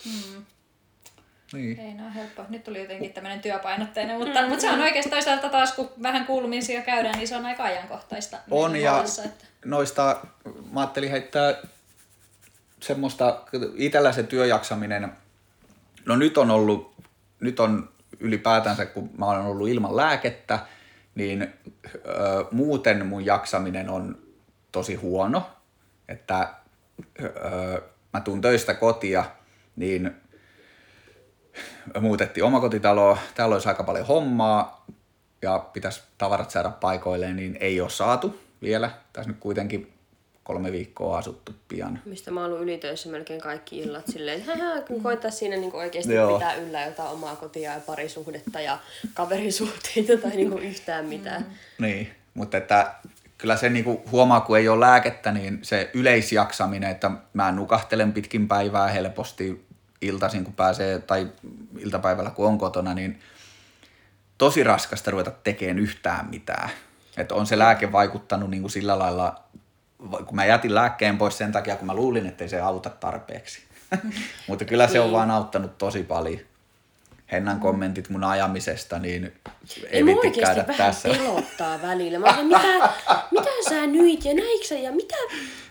Mm. 0.04 0.44
niin. 1.52 1.80
Ei 1.80 1.94
no 1.94 2.04
helppo. 2.14 2.44
Nyt 2.48 2.64
tuli 2.64 2.80
jotenkin 2.80 3.12
tämmöinen 3.12 3.40
työpainotteinen, 3.40 4.18
mutta, 4.18 4.42
mm. 4.42 4.48
mutta 4.48 4.60
se 4.60 4.70
on 4.70 4.80
oikeastaan 4.80 5.10
toisaalta 5.10 5.48
taas, 5.48 5.72
kun 5.72 5.90
vähän 6.02 6.26
kuulumisia 6.26 6.82
käydään, 6.82 7.18
niin 7.18 7.28
se 7.28 7.36
on 7.36 7.46
aika 7.46 7.62
ajankohtaista. 7.62 8.38
On 8.50 8.72
meidän 8.72 8.84
ja 8.84 8.94
huolissa, 8.94 9.24
että... 9.24 9.44
noista, 9.64 10.26
mä 10.72 10.80
ajattelin 10.80 11.10
heittää 11.10 11.54
semmoista, 12.80 13.44
itellä 13.76 14.12
se 14.12 14.22
työjaksaminen, 14.22 15.12
no 16.06 16.16
nyt 16.16 16.38
on 16.38 16.50
ollut, 16.50 16.94
nyt 17.40 17.60
on 17.60 17.88
ylipäätänsä, 18.20 18.86
kun 18.86 19.10
mä 19.18 19.26
olen 19.26 19.40
ollut 19.40 19.68
ilman 19.68 19.96
lääkettä, 19.96 20.58
niin 21.14 21.54
ö, 22.06 22.44
muuten 22.50 23.06
mun 23.06 23.24
jaksaminen 23.26 23.90
on 23.90 24.18
tosi 24.72 24.94
huono, 24.94 25.50
että 26.08 26.48
ö, 27.22 27.82
mä 28.12 28.20
tuun 28.20 28.40
töistä 28.40 28.74
kotia, 28.74 29.24
niin 29.76 30.14
muutettiin 32.00 32.44
omakotitaloa, 32.44 33.18
täällä 33.34 33.54
olisi 33.54 33.68
aika 33.68 33.84
paljon 33.84 34.06
hommaa 34.06 34.86
ja 35.42 35.58
pitäisi 35.58 36.02
tavarat 36.18 36.50
saada 36.50 36.70
paikoilleen, 36.70 37.36
niin 37.36 37.56
ei 37.60 37.80
ole 37.80 37.90
saatu 37.90 38.40
vielä. 38.62 38.90
Tässä 39.12 39.30
nyt 39.30 39.40
kuitenkin 39.40 39.93
kolme 40.44 40.72
viikkoa 40.72 41.18
asuttu 41.18 41.52
pian. 41.68 42.00
Mistä 42.04 42.30
mä 42.30 42.40
oon 42.40 42.50
ollut 42.50 42.62
ylitöissä 42.62 43.08
melkein 43.08 43.40
kaikki 43.40 43.78
illat 43.78 44.06
silleen, 44.06 44.42
hähä, 44.42 44.80
kun 44.80 45.02
koittaa 45.02 45.30
siinä 45.30 45.56
niin 45.56 45.74
oikeasti 45.74 46.14
Joo. 46.14 46.34
pitää 46.34 46.54
yllä 46.54 46.84
jotain 46.84 47.10
omaa 47.10 47.36
kotia 47.36 47.72
ja 47.72 47.80
parisuhdetta 47.80 48.60
ja 48.60 48.78
kaverisuhteita 49.14 50.16
tai 50.22 50.36
niin 50.36 50.58
yhtään 50.58 51.04
mitään. 51.04 51.46
Niin, 51.78 52.10
mutta 52.34 52.56
että 52.56 52.94
kyllä 53.38 53.56
se 53.56 53.68
niinku 53.68 54.02
huomaa, 54.10 54.40
kun 54.40 54.58
ei 54.58 54.68
ole 54.68 54.80
lääkettä, 54.80 55.32
niin 55.32 55.58
se 55.62 55.90
yleisjaksaminen, 55.94 56.90
että 56.90 57.10
mä 57.32 57.52
nukahtelen 57.52 58.12
pitkin 58.12 58.48
päivää 58.48 58.88
helposti 58.88 59.66
iltaisin, 60.00 60.44
kun 60.44 60.54
pääsee, 60.54 60.98
tai 60.98 61.28
iltapäivällä, 61.78 62.30
kun 62.30 62.46
on 62.46 62.58
kotona, 62.58 62.94
niin 62.94 63.20
tosi 64.38 64.64
raskasta 64.64 65.10
ruveta 65.10 65.30
tekemään 65.30 65.78
yhtään 65.78 66.30
mitään. 66.30 66.70
Että 67.16 67.34
on 67.34 67.46
se 67.46 67.58
lääke 67.58 67.92
vaikuttanut 67.92 68.50
niinku 68.50 68.68
sillä 68.68 68.98
lailla, 68.98 69.43
kun 69.98 70.34
mä 70.34 70.44
jätin 70.44 70.74
lääkkeen 70.74 71.18
pois 71.18 71.38
sen 71.38 71.52
takia, 71.52 71.76
kun 71.76 71.86
mä 71.86 71.94
luulin, 71.94 72.26
että 72.26 72.44
ei 72.44 72.48
se 72.48 72.60
auta 72.60 72.90
tarpeeksi. 72.90 73.62
mutta 74.48 74.64
kyllä 74.64 74.88
se 74.88 75.00
on 75.00 75.12
vaan 75.12 75.30
auttanut 75.30 75.78
tosi 75.78 76.02
paljon. 76.02 76.40
Hennan 77.32 77.60
kommentit 77.60 78.08
mun 78.08 78.24
ajamisesta, 78.24 78.98
niin 78.98 79.24
ei, 79.24 79.88
Ei 79.90 80.02
mua 80.02 80.22
vitti 80.22 80.40
käydä 80.40 80.64
vähän 80.68 80.76
tässä. 80.76 81.08
pelottaa 81.08 81.82
välillä. 81.82 82.18
Mä 82.18 82.34
olen, 82.34 82.46
mitä, 82.46 82.88
mitä 83.30 83.50
sä 83.68 83.86
nyt 83.86 84.24
ja 84.24 84.34
näikö 84.34 84.66
sä 84.66 84.74
ja 84.74 84.92
mitä? 84.92 85.14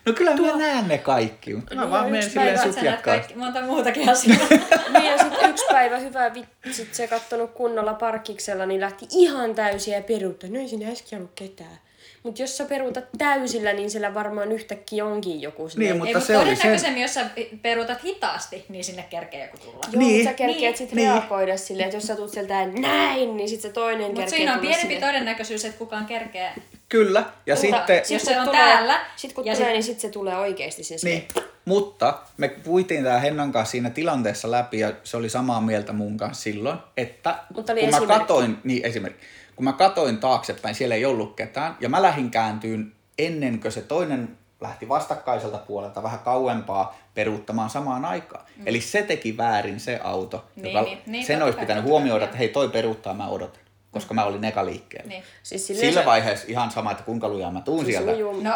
No 0.05 0.13
kyllä 0.13 0.35
Tuo... 0.35 0.51
mä 0.51 0.57
näen 0.57 0.87
ne 0.87 0.97
kaikki. 0.97 1.53
Mä 1.53 1.61
Niin, 1.69 1.89
vaan 1.89 2.05
ja 2.05 2.11
menen 2.11 2.29
silleen 2.29 2.59
sutjakkaan. 2.59 3.01
kaikki, 3.01 3.35
monta 3.35 3.61
muutakin 3.61 4.09
asiaa. 4.09 4.47
Niin 4.93 5.11
ja 5.11 5.17
sitten 5.17 5.49
yksi 5.49 5.65
päivä 5.71 5.97
hyvä 5.97 6.31
vitsit 6.33 6.93
se 6.93 7.07
kattonut 7.07 7.51
kunnolla 7.51 7.93
parkkiksella, 7.93 8.65
niin 8.65 8.81
lähti 8.81 9.07
ihan 9.11 9.55
täysiä 9.55 9.97
ja 9.97 10.03
peruutta. 10.03 10.47
No 10.47 10.59
ei 10.59 10.67
siinä 10.67 10.91
äsken 10.91 11.17
ollut 11.17 11.31
ketään. 11.35 11.79
Mutta 12.23 12.41
jos 12.41 12.57
sä 12.57 12.65
peruutat 12.65 13.03
täysillä, 13.17 13.73
niin 13.73 13.91
siellä 13.91 14.13
varmaan 14.13 14.51
yhtäkkiä 14.51 15.05
onkin 15.05 15.41
joku. 15.41 15.69
silleen, 15.69 15.89
Niin, 15.89 15.97
mutta 15.97 16.07
Ei, 16.09 16.13
mutta 16.13 16.27
se 16.27 16.37
oli 16.37 16.45
se- 16.45 16.55
todennäköisemmin, 16.55 17.01
jos 17.01 17.13
sä 17.13 17.25
peruutat 17.61 18.03
hitaasti, 18.03 18.65
niin 18.69 18.83
sinne 18.83 19.05
kerkee 19.09 19.45
joku 19.45 19.57
tulla. 19.57 19.73
Joo, 19.91 19.99
Niin. 19.99 20.07
niin, 20.13 20.23
sä 20.25 20.33
kerkeet 20.33 20.59
Niin. 20.59 20.77
sit 20.77 20.91
Niin. 20.91 21.11
reagoida 21.11 21.57
silleen, 21.57 21.85
että 21.87 21.97
jos 21.97 22.07
sä 22.07 22.15
tulet 22.15 22.31
sieltä 22.31 22.65
näin, 22.65 23.37
niin 23.37 23.49
sit 23.49 23.61
se 23.61 23.69
toinen 23.69 24.01
Mutta 24.07 24.21
kerkee 24.21 24.37
siinä 24.37 24.53
on 24.53 24.59
pienempi 24.59 24.81
silleen. 24.93 25.01
todennäköisyys, 25.01 25.65
että 25.65 25.77
kukaan 25.77 26.05
kerkee. 26.05 26.51
Kyllä. 26.89 27.19
Ja 27.45 27.55
Mutta 27.55 27.77
sitten, 27.87 28.15
Jos 28.15 28.21
se 28.25 28.39
on 28.39 28.45
tulee- 28.45 28.61
täällä, 28.61 28.99
Sit 29.15 29.33
kun 29.33 29.45
ja 29.45 29.53
tulee, 29.55 29.67
sit- 29.67 29.73
niin 29.73 29.83
sit 29.83 29.99
se 29.99 30.09
tulee 30.09 30.35
oikeesti 30.37 30.83
siis. 30.83 31.03
niin, 31.03 31.27
mutta 31.65 32.19
me 32.37 32.47
puitiin 32.49 33.03
tää 33.03 33.19
Hennan 33.19 33.51
kanssa 33.51 33.71
siinä 33.71 33.89
tilanteessa 33.89 34.51
läpi 34.51 34.79
ja 34.79 34.93
se 35.03 35.17
oli 35.17 35.29
samaa 35.29 35.61
mieltä 35.61 35.93
mun 35.93 36.17
kanssa 36.17 36.43
silloin, 36.43 36.77
että 36.97 37.35
Mutta 37.55 37.73
kun 37.75 37.89
mä 38.07 38.19
katoin, 38.19 38.57
niin 38.63 38.85
esimerkiksi, 38.85 39.27
kun 39.55 39.63
mä 39.65 39.73
katoin 39.73 40.17
taaksepäin, 40.17 40.75
siellä 40.75 40.95
ei 40.95 41.05
ollut 41.05 41.35
ketään 41.35 41.77
ja 41.79 41.89
mä 41.89 42.01
lähdin 42.01 42.31
kääntyyn 42.31 42.91
ennen 43.17 43.59
kuin 43.59 43.71
se 43.71 43.81
toinen 43.81 44.37
lähti 44.61 44.89
vastakkaiselta 44.89 45.57
puolelta 45.57 46.03
vähän 46.03 46.19
kauempaa 46.19 46.97
peruuttamaan 47.13 47.69
samaan 47.69 48.05
aikaan. 48.05 48.45
Mm. 48.57 48.63
Eli 48.67 48.81
se 48.81 49.01
teki 49.01 49.37
väärin 49.37 49.79
se 49.79 49.99
auto, 50.03 50.45
Niin, 50.55 50.73
joka 50.73 50.85
niin, 50.85 51.01
niin, 51.05 51.25
sen 51.25 51.43
olisi 51.43 51.59
pitänyt 51.59 51.83
huomioida, 51.83 52.25
että 52.25 52.37
hei 52.37 52.49
toi 52.49 52.69
peruuttaa, 52.69 53.13
mä 53.13 53.27
odotan, 53.27 53.61
koska 53.91 54.13
mä 54.13 54.23
olin 54.23 54.43
eka 54.45 54.65
liikkeellä. 54.65 55.09
Niin. 55.09 55.23
Siis 55.43 55.67
Sillä 55.67 55.99
se- 56.01 56.05
vaiheessa 56.05 56.45
ihan 56.49 56.71
sama, 56.71 56.91
että 56.91 57.03
kuinka 57.03 57.29
lujaa 57.29 57.51
mä 57.51 57.61
tuun 57.61 57.85
siis 57.85 57.97
sieltä. 57.97 58.11
No, 58.11 58.55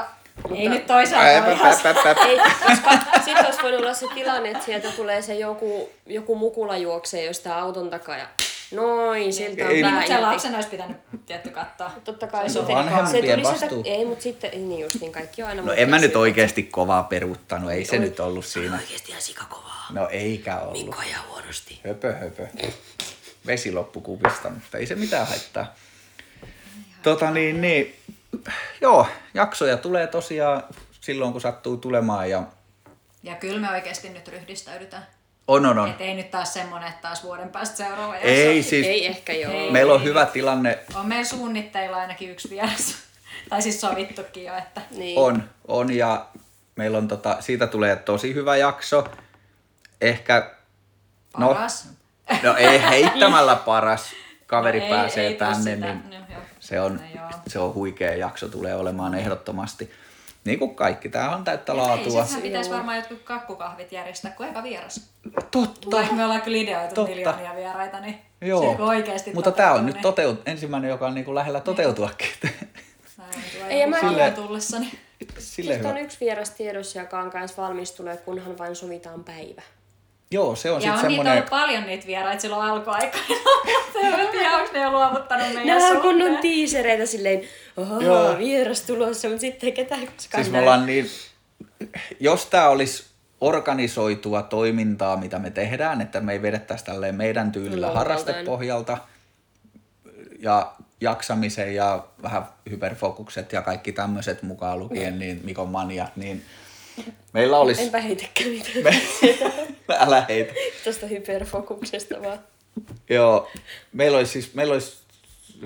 ei 0.56 0.56
Mutta- 0.56 0.70
nyt 0.70 0.88
toisaalta 0.88 1.28
Äp, 1.38 1.44
ole 1.46 1.54
äp, 1.54 1.60
ihan 1.60 1.72
äp, 1.74 1.86
äp, 1.86 2.06
äp. 2.06 2.18
Ei, 2.18 2.38
koska 2.68 2.92
sitten 3.26 3.46
olisi 3.46 3.62
voinut 3.62 3.80
olla 3.82 3.94
se 3.94 4.06
tilanne, 4.14 4.50
että 4.52 4.66
sieltä 4.66 4.88
tulee 4.96 5.22
se 5.22 5.36
joku, 5.36 5.90
joku 6.06 6.36
mukula 6.36 6.78
juoksee 6.78 7.26
jostain 7.26 7.56
auton 7.64 7.90
takaa 7.90 8.18
ja 8.18 8.28
Noin, 8.72 9.34
siltä 9.34 9.64
on 9.64 9.70
Ei, 9.70 9.74
Niin, 9.74 9.86
vähän 9.86 9.96
mutta 10.00 10.08
sen 10.08 10.18
irti. 10.18 10.32
lapsen 10.32 10.56
olisi 10.56 10.70
pitänyt 10.70 10.98
tietty 11.26 11.50
katsoa. 11.50 11.92
Totta 12.04 12.28
kai 12.28 12.50
Se 12.50 12.60
on 12.60 12.66
se, 12.68 12.74
vanhempien 12.74 13.44
vastuu. 13.44 13.70
sieltä, 13.70 13.90
ei, 13.90 14.06
mutta 14.06 14.24
sitten, 14.24 14.70
niin 14.70 14.80
just 14.82 15.00
niin 15.02 15.12
kaikki 15.12 15.44
on 15.44 15.50
aina 15.50 15.62
No 15.62 15.72
en 15.74 15.90
mä 15.90 16.00
nyt 16.00 16.16
oikeasti 16.16 16.64
kovaa 16.64 17.04
peruuttanut, 17.04 17.72
ei 17.72 17.86
se 17.86 18.00
nyt 18.00 18.20
ollut 18.20 18.46
siinä. 18.46 18.76
Oikeesti 18.76 19.12
ihan 19.12 19.22
sikakovaa. 19.22 19.86
No 19.90 20.08
eikä 20.12 20.60
ollut. 20.60 20.86
Mikko 20.86 21.02
ihan 21.08 21.28
huonosti. 21.30 21.80
Höpö, 21.88 22.14
höpö. 22.14 22.48
Vesi 23.46 23.72
loppu 23.72 24.02
kupista, 24.02 24.50
mutta 24.50 24.78
ei 24.78 24.86
se 24.86 24.96
mitään 24.96 25.28
haittaa. 25.28 25.76
Tota 27.04 27.32
niin, 27.32 27.62
niin. 27.62 27.96
Joo, 28.82 29.08
jaksoja 29.34 29.78
tulee 29.78 30.08
tosiaan 30.08 30.64
silloin, 31.02 31.32
kun 31.32 31.42
sattuu 31.42 31.78
tulemaan 31.78 32.30
ja 32.30 32.44
Ja 33.24 33.36
kyllä 33.36 33.60
me 33.62 33.72
oikeasti 33.76 34.10
nyt 34.10 34.28
ryhdistäydytään. 34.28 35.08
On, 35.48 35.66
on, 35.66 35.80
on. 35.80 35.90
Et 35.90 36.02
ei 36.02 36.14
nyt 36.14 36.32
taas 36.32 36.54
semmonen, 36.54 36.88
että 36.90 37.02
taas 37.02 37.24
vuoden 37.24 37.50
päästä 37.50 37.78
seuraava 37.78 38.14
jakso. 38.14 38.28
Ei 38.30 38.64
siis, 38.64 38.86
Ei 38.88 39.06
ehkä 39.08 39.34
joo. 39.34 39.52
Ei. 39.54 39.72
meillä 39.72 39.94
on 39.94 40.04
hyvä 40.04 40.26
tilanne, 40.26 40.80
On 40.96 41.06
meillä 41.06 41.26
suunnitteilla 41.26 41.98
ainakin 41.98 42.30
yksi 42.32 42.50
vieras. 42.50 42.96
tai 43.50 43.62
siis 43.62 43.82
sovittukin 43.82 44.44
jo, 44.46 44.58
että 44.58 44.82
Niin. 44.92 45.18
on, 45.20 45.44
on 45.68 45.94
ja 45.96 46.26
meillä 46.76 46.98
on 46.98 47.08
tota, 47.08 47.38
siitä 47.40 47.68
tulee 47.68 47.96
tosi 47.96 48.34
hyvä 48.34 48.58
jakso. 48.58 49.08
Ehkä, 50.02 50.52
no, 51.38 51.48
paras. 51.48 51.90
no 52.44 52.56
ei 52.56 52.82
heittämällä 52.90 53.56
paras 53.56 54.10
kaveri 54.48 54.80
No 54.80 54.86
ei- 54.86 54.92
pääsee 54.92 55.28
ei 55.28 55.34
tänne, 55.36 55.76
niin 55.76 56.04
No 56.10 56.16
joo. 56.34 56.42
se 56.60 56.82
on, 56.82 56.96
No 56.96 57.02
joo. 57.22 57.30
se 57.48 57.60
on 57.60 57.74
huikea 57.74 58.14
jakso, 58.16 58.48
tulee 58.48 58.76
olemaan 58.76 59.16
ehdottomasti. 59.16 59.92
Niin 60.48 60.60
kuin 60.60 60.76
kaikki, 60.76 61.10
tämä 61.10 61.36
on 61.36 61.44
täyttä 61.44 61.72
Ei, 61.72 61.78
laatua. 61.78 62.06
sittenhän 62.22 62.42
pitäisi 62.42 62.70
varmaan 62.72 62.98
jotkut 62.98 63.22
kakkukahvit 63.24 63.92
järjestää, 63.92 64.32
kun 64.32 64.46
eka 64.46 64.64
vieras. 64.64 65.10
Totta. 65.52 65.92
Vaikka 65.92 66.14
me 66.16 66.24
ollaan 66.24 66.42
kyllä 66.42 66.58
ideoitu 66.58 66.96
Totta. 66.96 67.16
miljoonia 67.16 67.56
vieraita, 67.56 68.00
niin 68.00 68.20
Joo. 68.42 68.62
sit 68.70 68.78
kun 68.78 68.88
oikeasti 68.88 69.34
Mutta 69.34 69.52
tämä 69.52 69.68
on 69.68 69.72
tapahtuu, 69.72 69.86
nyt 69.86 69.96
niin- 69.96 70.02
toteut, 70.04 70.42
ensimmäinen, 70.46 70.90
joka 70.90 71.08
on 71.08 71.14
niinku 71.16 71.36
lähellä 71.36 71.60
toteutuakin. 71.60 72.28
Näin 72.44 73.30
tulee 73.54 73.70
Ei, 73.70 73.80
ja 73.80 73.88
mä- 73.88 74.00
Silleen- 74.00 74.34
tullessani. 74.34 74.92
Sille 75.40 75.72
Sitten 75.74 75.90
on 75.92 75.96
hyvä. 75.98 76.06
yksi 76.06 76.18
vieras 76.20 76.50
tiedossa, 76.50 77.00
joka 77.00 77.20
on 77.20 77.30
kanssa 77.32 77.62
valmis 77.62 77.92
tulee, 77.92 78.18
kunhan 78.18 78.58
vain 78.58 78.76
sovitaan 78.76 79.24
päivä. 79.24 79.62
Joo, 80.32 80.56
se 80.56 80.72
on 80.72 80.82
Ja 80.82 80.82
sitten 80.82 80.92
on 80.92 80.98
niitä 80.98 81.10
semmoinen... 81.10 81.34
ollut 81.34 81.50
paljon 81.50 81.86
niitä 81.86 82.08
vieraita 82.08 82.42
silloin 82.42 82.72
alkuaikoina. 82.72 83.28
En 84.04 84.28
tiedä, 84.32 84.58
onko 84.58 84.74
ne 84.74 84.82
jo 84.82 84.92
luovuttanut 84.92 85.48
meidän 85.48 85.68
Nämä 85.68 85.90
on 85.90 86.02
kunnon 86.02 86.38
tiisereitä 86.38 87.06
silleen, 87.06 87.42
oho, 87.78 88.00
vieras 88.38 88.82
tulossa, 88.82 89.28
mutta 89.28 89.42
sitten 89.42 89.68
ei 89.68 89.74
ketään 89.74 90.08
koskaan 90.08 90.44
Siis 90.44 90.52
me 90.52 90.60
ollaan 90.60 90.86
niin... 90.86 91.10
Jos 92.20 92.46
tämä 92.46 92.70
olisi 92.70 93.06
organisoitua 93.42 94.42
toimintaa, 94.42 95.18
mitä 95.18 95.40
me 95.40 95.50
tehdään, 95.50 96.02
että 96.02 96.20
me 96.20 96.34
ei 96.34 96.42
vedettäisi 96.42 96.86
tälleen 96.86 97.16
meidän 97.16 97.52
tyylillä 97.52 97.92
harrastepohjalta 97.92 98.98
ja 100.40 100.74
jaksamisen 101.02 101.76
ja 101.76 102.04
vähän 102.22 102.44
hyperfokukset 102.70 103.54
ja 103.54 103.62
kaikki 103.62 103.92
tämmöiset 103.92 104.44
mukaan 104.44 104.80
lukien, 104.80 105.20
niin 105.20 105.42
Mikon 105.44 105.70
maniat, 105.70 106.16
niin 106.16 106.46
meillä 107.34 107.58
olisi... 107.58 107.84
Enpä 107.84 108.02
heitäkään 108.02 108.50
mitään 108.50 108.84
Me... 108.84 109.02
Älä 110.06 110.26
heitä. 110.30 110.54
tuosta 110.84 111.08
hyperfokuksesta 111.08 112.16
vaan. 112.22 112.40
Joo, 113.10 113.50
meillä 113.94 114.18
olisi 114.18 114.32
siis, 114.32 114.54
meillä 114.54 114.74
olisi 114.74 114.98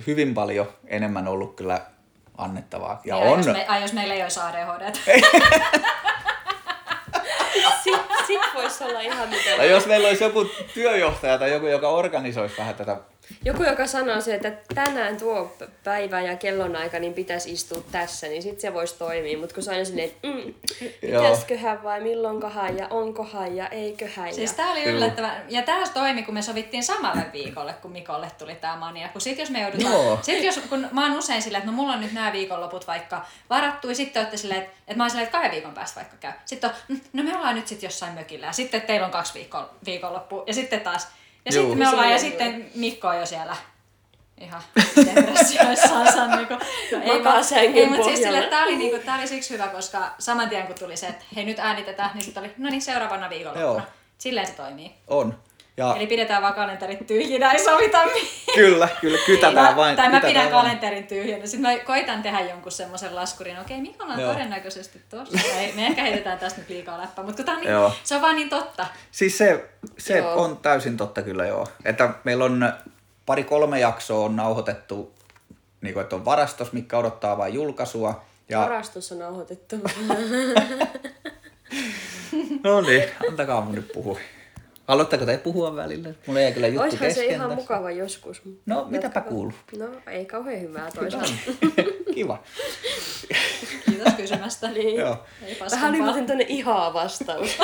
hyvin 0.08 0.34
paljon 0.34 0.74
enemmän 0.88 1.28
ollut 1.28 1.56
kyllä 1.56 1.82
annettavaa. 2.38 3.02
Ja, 3.06 3.18
Ja 3.18 3.32
on, 3.32 3.40
Jos, 3.40 3.48
me, 3.48 3.66
ai, 3.68 3.82
jos 3.82 3.94
meillä 3.94 4.14
ei 4.14 4.24
olisi 4.24 4.40
ADHD. 4.40 4.96
Sitten 7.84 8.18
sit 8.28 8.42
voisi 8.54 8.84
olla 8.84 9.00
ihan 9.00 9.30
mitä. 9.30 9.58
tai 9.58 9.70
jos 9.70 9.86
meillä 9.86 10.08
olisi 10.08 10.24
joku 10.24 10.46
työjohtaja 10.74 11.38
tai 11.38 11.52
joku, 11.52 11.68
joka 11.68 11.90
organisoisi 11.90 12.58
vähän 12.58 12.76
tätä. 12.76 12.98
Joku, 13.46 13.64
joka 13.64 13.88
sanoo 13.88 14.22
se, 14.22 14.36
että 14.36 14.52
tänään 14.76 15.18
tuo 15.18 15.58
päivä 15.84 16.22
ja 16.22 16.36
kellonaika, 16.36 17.00
niin 17.00 17.14
pitäisi 17.14 17.52
istua 17.52 17.84
tässä, 17.92 18.28
niin 18.28 18.42
sitten 18.42 18.62
se 18.62 18.74
voisi 18.74 18.98
toimia. 18.98 19.38
Mutta 19.38 19.54
kun 19.56 19.64
se 19.64 19.70
on 19.70 19.74
aina 19.74 19.86
silleen, 19.86 20.10
että 20.10 20.28
mm, 20.28 20.54
pitäisiköhän 21.02 21.84
vai 21.84 22.02
milloinkohan 22.02 22.78
ja 22.78 22.88
onkohan 22.90 23.56
ja 23.56 23.68
eiköhän. 23.68 24.34
Siis 24.34 24.52
ja... 24.52 24.58
tää 24.58 24.72
oli 24.72 24.84
yllättävän. 24.84 25.44
Ja 25.50 25.62
tää 25.62 25.88
toimi, 25.94 26.24
kun 26.24 26.34
me 26.34 26.42
sovittiin 26.42 26.84
samalle 26.84 27.26
viikolle, 27.34 27.74
kun 27.74 27.92
Mikolle 27.92 28.32
tuli 28.38 28.56
tää 28.56 28.76
mania. 28.76 29.10
Kun 29.10 29.22
sit 29.22 29.38
jos 29.40 29.50
me 29.50 29.62
joudutaan... 29.62 29.94
Joo. 29.94 30.20
Sit 30.22 30.44
jos, 30.44 30.60
kun 30.70 30.88
mä 30.92 31.08
oon 31.08 31.18
usein 31.18 31.42
silleen, 31.42 31.60
että 31.62 31.72
no 31.72 31.78
mulla 31.78 31.94
on 31.94 32.02
nyt 32.02 32.14
nämä 32.14 32.34
viikonloput 32.34 32.88
vaikka 32.88 33.26
varattu, 33.50 33.90
ja 33.90 33.96
sitten 33.96 34.20
olette 34.20 34.38
silleen, 34.38 34.62
että, 34.62 34.74
että 34.88 34.98
mä 34.98 35.04
oon 35.04 35.10
silleen, 35.10 35.26
että 35.26 35.38
kahden 35.38 35.52
viikon 35.52 35.74
päästä 35.74 36.00
vaikka 36.00 36.18
käy. 36.20 36.32
Sitten 36.46 36.70
on, 36.70 36.76
"Mm, 36.88 37.02
no 37.14 37.24
me 37.24 37.38
ollaan 37.38 37.56
nyt 37.56 37.68
sitten 37.68 37.88
jossain 37.88 38.14
mökillä, 38.14 38.46
ja 38.46 38.52
sitten 38.52 38.82
teillä 38.82 39.06
on 39.06 39.12
kaksi 39.12 39.34
viikon, 39.34 39.70
viikonloppua, 39.86 40.44
ja 40.48 40.54
sitten 40.54 40.82
taas. 40.82 41.08
Ja 41.46 41.52
sitten 41.52 41.78
me 41.78 41.90
ollaan, 41.90 42.12
ja 42.12 42.20
sitten 42.20 42.70
Mikko 42.76 43.08
on 43.08 43.20
jo 43.20 43.26
siellä 43.26 43.56
ihan 44.42 44.62
depressioissaansa. 45.06 46.28
niinku, 46.36 46.54
no, 46.92 47.00
Makaa 47.00 47.34
vaan- 47.34 47.44
sängyn 47.44 47.78
ei, 47.84 47.90
mutta 47.90 48.04
siis 48.04 48.20
sille, 48.20 48.42
tää 48.42 48.64
oli, 48.64 48.76
niinku, 48.76 49.06
tää 49.06 49.18
oli 49.18 49.28
siksi 49.28 49.54
hyvä, 49.54 49.68
koska 49.68 50.12
saman 50.20 50.50
tien 50.50 50.68
kun 50.68 50.76
tuli 50.80 50.98
se, 50.98 51.08
että 51.08 51.26
hei 51.36 51.46
nyt 51.46 51.60
äänitetään, 51.60 52.12
niin 52.14 52.24
sitten 52.24 52.44
oli, 52.44 52.54
no 52.58 52.70
niin 52.70 52.82
seuraavana 52.82 53.30
viikonloppuna. 53.30 53.74
Joo. 53.74 53.82
Silleen 54.18 54.48
se 54.48 54.54
toimii. 54.54 54.92
On. 55.08 55.40
Ja 55.78 55.96
Eli 55.96 56.08
pidetään 56.08 56.42
vaan 56.42 56.54
kalenterit 56.54 57.08
tyhjinä, 57.08 57.52
ei 57.52 57.60
sovita 57.64 58.06
mitään. 58.14 58.56
kyllä, 58.56 58.88
kyllä, 59.02 59.18
kytätään 59.26 59.76
vain. 59.76 59.96
tai 59.96 60.10
mä 60.10 60.20
pidän 60.22 60.52
vain. 60.52 60.52
kalenterin 60.64 61.08
tyhjänä. 61.08 61.46
Sitten 61.46 61.72
mä 61.72 61.84
koitan 61.86 62.22
tehdä 62.24 62.40
jonkun 62.40 62.72
semmoisen 62.72 63.16
laskurin. 63.16 63.60
Okei, 63.60 63.82
Mika 63.82 64.04
on 64.04 64.20
Joo. 64.20 64.34
todennäköisesti 64.34 65.02
tossa. 65.10 65.38
Ei, 65.58 65.74
me 65.76 65.86
ehkä 65.88 66.02
heitetään 66.02 66.40
tästä 66.40 66.60
nyt 66.60 66.70
liikaa 66.70 66.98
läppää, 67.02 67.26
mutta 67.26 67.38
kun 67.38 67.46
tää 67.46 67.56
on 67.56 67.62
niin, 67.62 67.72
Joo. 67.72 67.92
se 68.04 68.16
on 68.16 68.22
vaan 68.22 68.36
niin 68.36 68.50
totta. 68.50 68.86
Siis 69.12 69.38
se, 69.38 69.70
se 69.98 70.18
Joo. 70.18 70.42
on 70.44 70.58
täysin 70.58 70.98
totta 70.98 71.22
kyllä 71.22 71.46
joo. 71.46 71.68
Että 71.86 72.10
meillä 72.24 72.46
on 72.46 72.74
pari-kolme 73.26 73.80
jaksoa 73.80 74.26
on 74.26 74.36
nauhoitettu, 74.36 75.14
niin 75.82 75.94
kuin, 75.94 76.02
että 76.04 76.16
on 76.16 76.26
varastos, 76.26 76.72
mikä 76.74 76.98
odottaa 76.98 77.38
vain 77.38 77.54
julkaisua. 77.54 78.22
Ja, 78.50 78.60
Varastus 78.60 79.12
on 79.12 79.20
nauhoitettu. 79.20 79.76
no 82.64 82.82
niin, 82.82 83.04
antakaa 83.30 83.62
mun 83.62 83.76
nyt 83.76 83.92
puhua. 83.94 84.20
Haluatteko 84.92 85.26
te 85.26 85.38
puhua 85.38 85.76
välillä? 85.76 86.10
Mulla 86.28 86.40
ei 86.40 86.52
kyllä 86.52 86.68
juttu 86.68 86.82
Oishan 86.82 87.14
se 87.14 87.26
ihan 87.26 87.50
tässä. 87.50 87.56
mukava 87.62 87.92
joskus. 87.92 88.42
No, 88.66 88.86
mitäpä 88.90 89.06
Jatkakaa. 89.06 89.30
kuuluu? 89.30 89.54
No, 89.78 89.86
ei 90.08 90.26
kauhean 90.26 90.62
hyvää 90.62 90.92
toisaalta. 90.92 91.32
Kiva. 92.16 92.44
Kiitos 93.86 94.14
kysymästä. 94.18 94.72
niin. 94.72 94.96
Joo. 95.02 95.18
Ei 95.46 95.48
Vähän 95.48 95.50
oli 95.50 95.58
paskampaa. 95.60 96.06
muuten 96.06 96.26
tonne 96.26 96.46
ihaa 96.50 96.94
vastaus. 96.94 97.58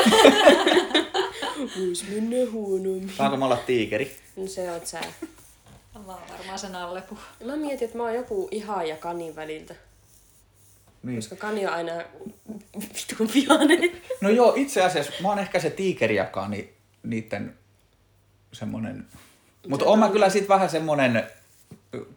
Vois 1.79 2.05
mennä 2.09 2.51
huonommin. 2.51 3.11
Saanko 3.17 3.37
mä 3.37 3.45
olla 3.45 3.57
tiikeri? 3.57 4.15
No 4.35 4.47
se 4.47 4.71
oot 4.71 4.85
sä. 4.87 4.99
Mä 4.99 6.13
oon 6.13 6.21
varmaan 6.37 6.59
sen 6.59 6.75
alle 6.75 7.01
puhua. 7.01 7.23
Mä 7.45 7.55
mietin, 7.55 7.85
että 7.85 7.97
mä 7.97 8.03
oon 8.03 8.15
joku 8.15 8.47
ihaa 8.51 8.83
ja 8.83 8.95
kanin 8.95 9.35
väliltä. 9.35 9.75
Niin. 11.03 11.15
Koska 11.15 11.35
kani 11.35 11.67
on 11.67 11.73
aina 11.73 11.93
vitun 12.79 13.29
vihainen. 13.33 13.91
No 14.21 14.29
joo, 14.29 14.53
itse 14.55 14.81
asiassa 14.83 15.11
mä 15.21 15.27
oon 15.29 15.39
ehkä 15.39 15.59
se 15.59 15.69
tiikeri, 15.69 16.15
joka 16.15 16.41
on 16.41 16.51
ni, 17.09 17.15
niitten 17.15 17.57
semmonen... 18.53 19.07
Mutta 19.67 19.85
oon 19.85 19.99
mä 19.99 20.09
kyllä 20.09 20.29
sit 20.29 20.49
vähän 20.49 20.69
semmonen... 20.69 21.23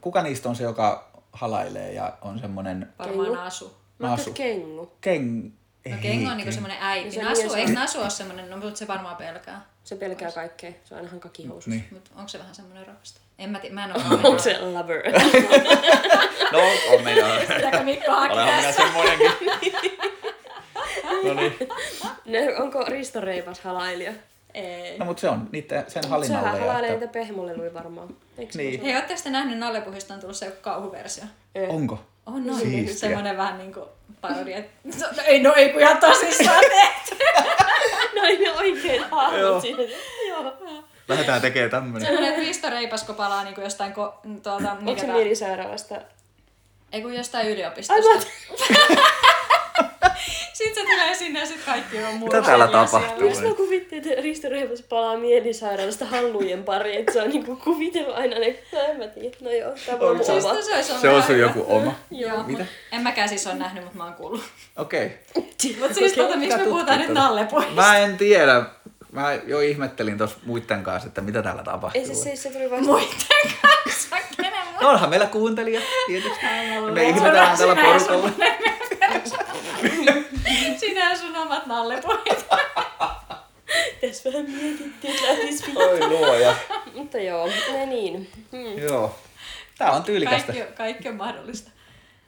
Kuka 0.00 0.22
niistä 0.22 0.48
on 0.48 0.57
se, 0.57 0.62
joka 0.64 1.11
halailee 1.33 1.92
ja 1.92 2.18
on 2.22 2.38
semmonen 2.38 2.88
Varmaan 2.98 3.26
Kengu. 3.26 3.35
Nasu. 3.40 3.76
Mä 3.98 4.07
ajattelin, 4.07 4.35
kengu. 4.35 4.92
keng... 5.00 5.44
No 5.44 5.96
ei, 5.96 6.03
Kengo 6.03 6.31
on 6.31 6.37
niinku 6.37 6.53
semmonen 6.53 6.76
äiti. 6.81 7.11
Se 7.11 7.22
Nasu, 7.22 7.55
eikö 7.55 7.68
on- 7.70 7.74
Nasu 7.74 8.00
ole 8.00 8.11
semmonen, 8.11 8.50
no 8.50 8.57
mutta 8.57 8.79
se 8.79 8.87
varmaan 8.88 9.16
pelkää. 9.16 9.64
Se 9.85 9.96
pelkää 9.96 10.33
kaikkea. 10.33 10.70
Se 10.85 10.94
on 10.94 10.98
aina 10.98 11.11
hankakihousussa. 11.11 11.70
Niin. 11.70 11.85
Mut 11.90 12.11
onko 12.16 12.29
se 12.29 12.38
vähän 12.38 12.55
semmonen 12.55 12.87
rakastaja? 12.87 13.24
En 13.38 13.50
mä, 13.50 13.59
ti- 13.59 13.70
mä 13.70 13.85
en 13.85 13.92
oo 13.96 14.03
Onko 14.29 14.38
se 14.38 14.59
lover? 14.59 15.03
No, 16.53 16.59
on 16.94 17.05
meidän... 17.05 17.40
Pitääkö 17.40 17.83
Mikko 17.85 18.11
hakea 18.12 18.35
Olenhan 18.35 18.57
minä 18.61 18.72
semmonenkin. 18.72 19.31
no 21.24 21.35
niin. 21.35 21.57
ne, 22.24 22.57
onko 22.57 22.85
Risto 22.85 23.20
Reipas 23.20 23.61
halailija? 23.61 24.12
Ei. 24.54 24.98
No 24.98 25.04
mut 25.04 25.18
se 25.18 25.28
on 25.28 25.48
niitten, 25.52 25.78
sen 25.82 25.90
Sehän 25.92 26.10
hallinnalle. 26.10 26.48
halailee 26.48 26.90
Että... 26.90 27.00
niitä 27.06 27.12
pehmoleluja 27.12 27.74
varmaan. 27.74 28.08
Eikö 28.38 28.52
se 28.52 28.58
Niin. 28.58 28.80
ole 28.80 28.86
Hei, 28.88 28.96
ootteko 28.96 29.20
te 29.24 29.30
nähnyt 29.30 29.58
Nallepuhista 29.58 30.14
on 30.14 30.20
tullut 30.20 30.36
se 30.36 30.46
joku 30.46 30.58
kauhuversio? 30.60 31.24
se? 31.24 31.30
Eh. 31.62 31.70
Onko? 31.74 32.00
On 32.26 32.46
noin. 32.46 32.60
Siistiä. 32.60 32.94
Semmoinen 32.94 33.36
vähän 33.36 33.58
niinku 33.58 33.88
parodia. 34.20 34.56
että- 34.58 34.70
No, 35.00 35.22
ei, 35.26 35.42
no 35.42 35.54
ei 35.54 35.68
kun 35.68 35.80
ihan 35.80 35.96
tosissaan 35.96 36.64
tehty. 36.70 37.24
No 38.14 38.22
ei 38.26 38.38
ne 38.38 38.52
oikein 38.52 39.00
Joo. 39.00 39.08
hahmot 39.10 39.62
siinä. 39.62 39.82
Joo. 40.28 40.52
Lähdetään 41.08 41.40
tekemään 41.40 41.70
tämmönen. 41.70 42.02
Semmoinen, 42.06 42.30
että 42.30 42.40
Risto 42.46 42.70
Reipasko 42.70 43.12
palaa 43.14 43.44
niinku 43.44 43.60
jostain, 43.60 43.92
ko, 43.92 44.20
tuolta, 44.42 44.70
Onko 44.72 44.82
mikä 44.84 45.00
se 45.00 45.06
tää, 45.06 45.14
mielisairaalasta? 45.16 45.94
ei 46.92 47.02
kun 47.02 47.14
jostain 47.14 47.46
Ai 47.46 47.52
yliopistosta. 47.52 48.08
mä 48.14 48.96
Sitten 50.64 50.84
se 50.86 50.90
tulee 50.94 51.14
sinne 51.14 51.40
ja 51.40 51.46
sitten 51.46 51.64
kaikki 51.66 51.98
on 52.04 52.14
muuta. 52.14 52.36
Mitä 52.36 52.46
täällä 52.46 52.68
tapahtuu? 52.68 53.28
Jos 53.28 53.40
mä 53.40 53.54
kuvittelin, 53.54 54.08
että 54.08 54.22
Risto 54.22 54.48
Reipas 54.48 54.82
palaa 54.82 55.16
mielisairaalasta 55.16 56.04
hallujen 56.04 56.64
pari, 56.64 56.96
että 56.96 57.12
se 57.12 57.22
on 57.22 57.28
niinku 57.28 57.56
kuvitellut 57.56 58.16
aina 58.16 58.38
ne, 58.38 58.58
no 58.72 58.78
en 58.80 58.96
mä 58.98 59.06
tiedä, 59.06 59.36
no 59.40 59.50
joo, 59.50 59.74
Onko 59.92 60.06
olla 60.06 60.22
se- 60.22 60.32
oma. 60.32 60.40
Se 60.42 60.48
ollut 60.92 61.00
Se 61.00 61.08
on 61.08 61.22
sun 61.22 61.38
joku 61.38 61.64
oma. 61.68 61.94
Joo, 62.10 62.42
Mitä? 62.42 62.66
en 62.92 63.02
mäkään 63.02 63.28
siis 63.28 63.46
ole 63.46 63.54
nähnyt, 63.54 63.82
mutta 63.84 63.98
mä 63.98 64.04
oon 64.04 64.14
kuullut. 64.14 64.42
Okei. 64.76 65.10
Mutta 65.78 65.94
siis 65.94 66.12
tota, 66.12 66.36
miksi 66.36 66.56
Mitä 66.56 66.58
me 66.58 66.64
puhutaan 66.64 66.98
nyt 66.98 67.08
tätä? 67.08 67.20
Nallepuista? 67.20 67.72
Mä 67.72 67.98
en 67.98 68.16
tiedä. 68.16 68.62
mä 69.12 69.34
jo 69.46 69.60
ihmettelin 69.60 70.18
tuossa 70.18 70.36
muiden 70.44 70.82
kanssa, 70.82 71.06
että 71.08 71.20
mitä 71.20 71.42
täällä 71.42 71.62
tapahtuu. 71.62 72.00
Ei 72.00 72.06
se 72.06 72.14
siis, 72.14 72.42
se 72.42 72.50
tuli 72.50 72.70
vasta... 72.70 72.84
Muiden 72.84 73.52
kanssa, 73.62 74.16
kenen 74.36 74.52
No 74.80 74.88
onhan 74.88 75.10
meillä 75.10 75.26
kuuntelija, 75.26 75.80
tietysti. 76.06 76.38
Me 76.94 77.04
ihmetellään 77.08 77.58
tällä 77.58 77.76
porukalla. 77.76 78.30
Sinä 80.76 81.10
ja 81.10 81.16
sun 81.16 81.36
omat 81.36 81.66
nallepuheet. 81.66 82.46
Tässä 84.00 84.32
vähän 84.32 84.50
mietittiin, 84.50 85.14
että 85.14 85.26
lähtis 85.28 85.64
Oi 85.76 86.08
luoja. 86.08 86.54
Mutta 86.94 87.18
joo, 87.18 87.48
ne 87.72 87.86
niin. 87.86 88.30
Hmm. 88.52 88.78
Joo. 88.78 89.18
Tää 89.78 89.90
on 89.92 90.02
tyylikästä. 90.02 90.52
Kaikki, 90.52 90.74
kaikki 90.74 91.08
on 91.08 91.16
mahdollista. 91.16 91.70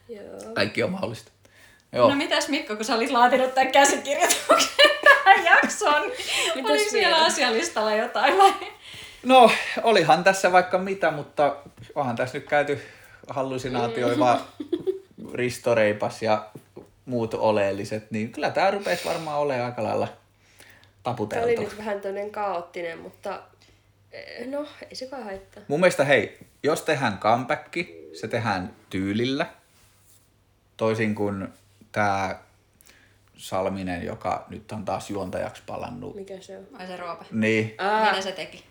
Joo. 0.09 0.53
Kaikki 0.53 0.83
on 0.83 0.91
mahdollista. 0.91 1.31
Joo. 1.91 2.09
No 2.09 2.15
mitäs 2.15 2.47
Mikko, 2.47 2.75
kun 2.75 2.85
sä 2.85 2.95
olit 2.95 3.11
laatinut 3.11 3.53
tämän 3.53 3.71
käsikirjoituksen 3.71 4.69
tähän 5.03 5.45
jaksoon, 5.45 6.01
niin 6.01 6.17
Mitäs 6.55 6.71
oliko 6.71 6.89
siellä 6.89 7.15
vielä? 7.15 7.25
asialistalla 7.25 7.95
jotain 7.95 8.37
vai? 8.37 8.53
No, 9.23 9.51
olihan 9.83 10.23
tässä 10.23 10.51
vaikka 10.51 10.77
mitä, 10.77 11.11
mutta 11.11 11.55
onhan 11.95 12.15
tässä 12.15 12.37
nyt 12.37 12.47
käyty 12.47 12.81
hallusinaatioiva 13.29 14.41
ristoreipas 15.33 16.21
ja 16.21 16.45
muut 17.05 17.33
oleelliset, 17.33 18.11
niin 18.11 18.31
kyllä 18.31 18.49
tämä 18.49 18.71
rupesi 18.71 19.05
varmaan 19.05 19.39
olemaan 19.39 19.65
aika 19.65 19.83
lailla 19.83 20.07
Tämä 20.07 20.15
oli 20.15 21.03
taputeltu. 21.03 21.61
nyt 21.61 21.77
vähän 21.77 22.01
tämmöinen 22.01 22.31
kaoottinen, 22.31 22.99
mutta 22.99 23.41
eh, 24.11 24.47
no, 24.47 24.67
ei 24.89 24.95
se 24.95 25.05
kai 25.07 25.23
haittaa. 25.23 25.63
Mun 25.67 25.79
mielestä 25.79 26.03
hei, 26.03 26.37
jos 26.63 26.81
tehdään 26.81 27.17
comeback, 27.17 27.73
se 28.19 28.27
tehdään 28.27 28.75
tyylillä, 28.89 29.45
toisin 30.77 31.15
kuin 31.15 31.47
tämä 31.91 32.39
Salminen, 33.37 34.05
joka 34.05 34.45
nyt 34.49 34.71
on 34.71 34.85
taas 34.85 35.09
juontajaksi 35.09 35.63
palannut. 35.65 36.15
Mikä 36.15 36.33
se 36.41 36.57
on? 36.57 36.67
Vai 36.77 36.87
se 36.87 36.97
Roope? 36.97 37.25
Niin, 37.31 37.75
Aa, 37.77 38.05
Mitä 38.09 38.21
se 38.21 38.31
teki? 38.31 38.63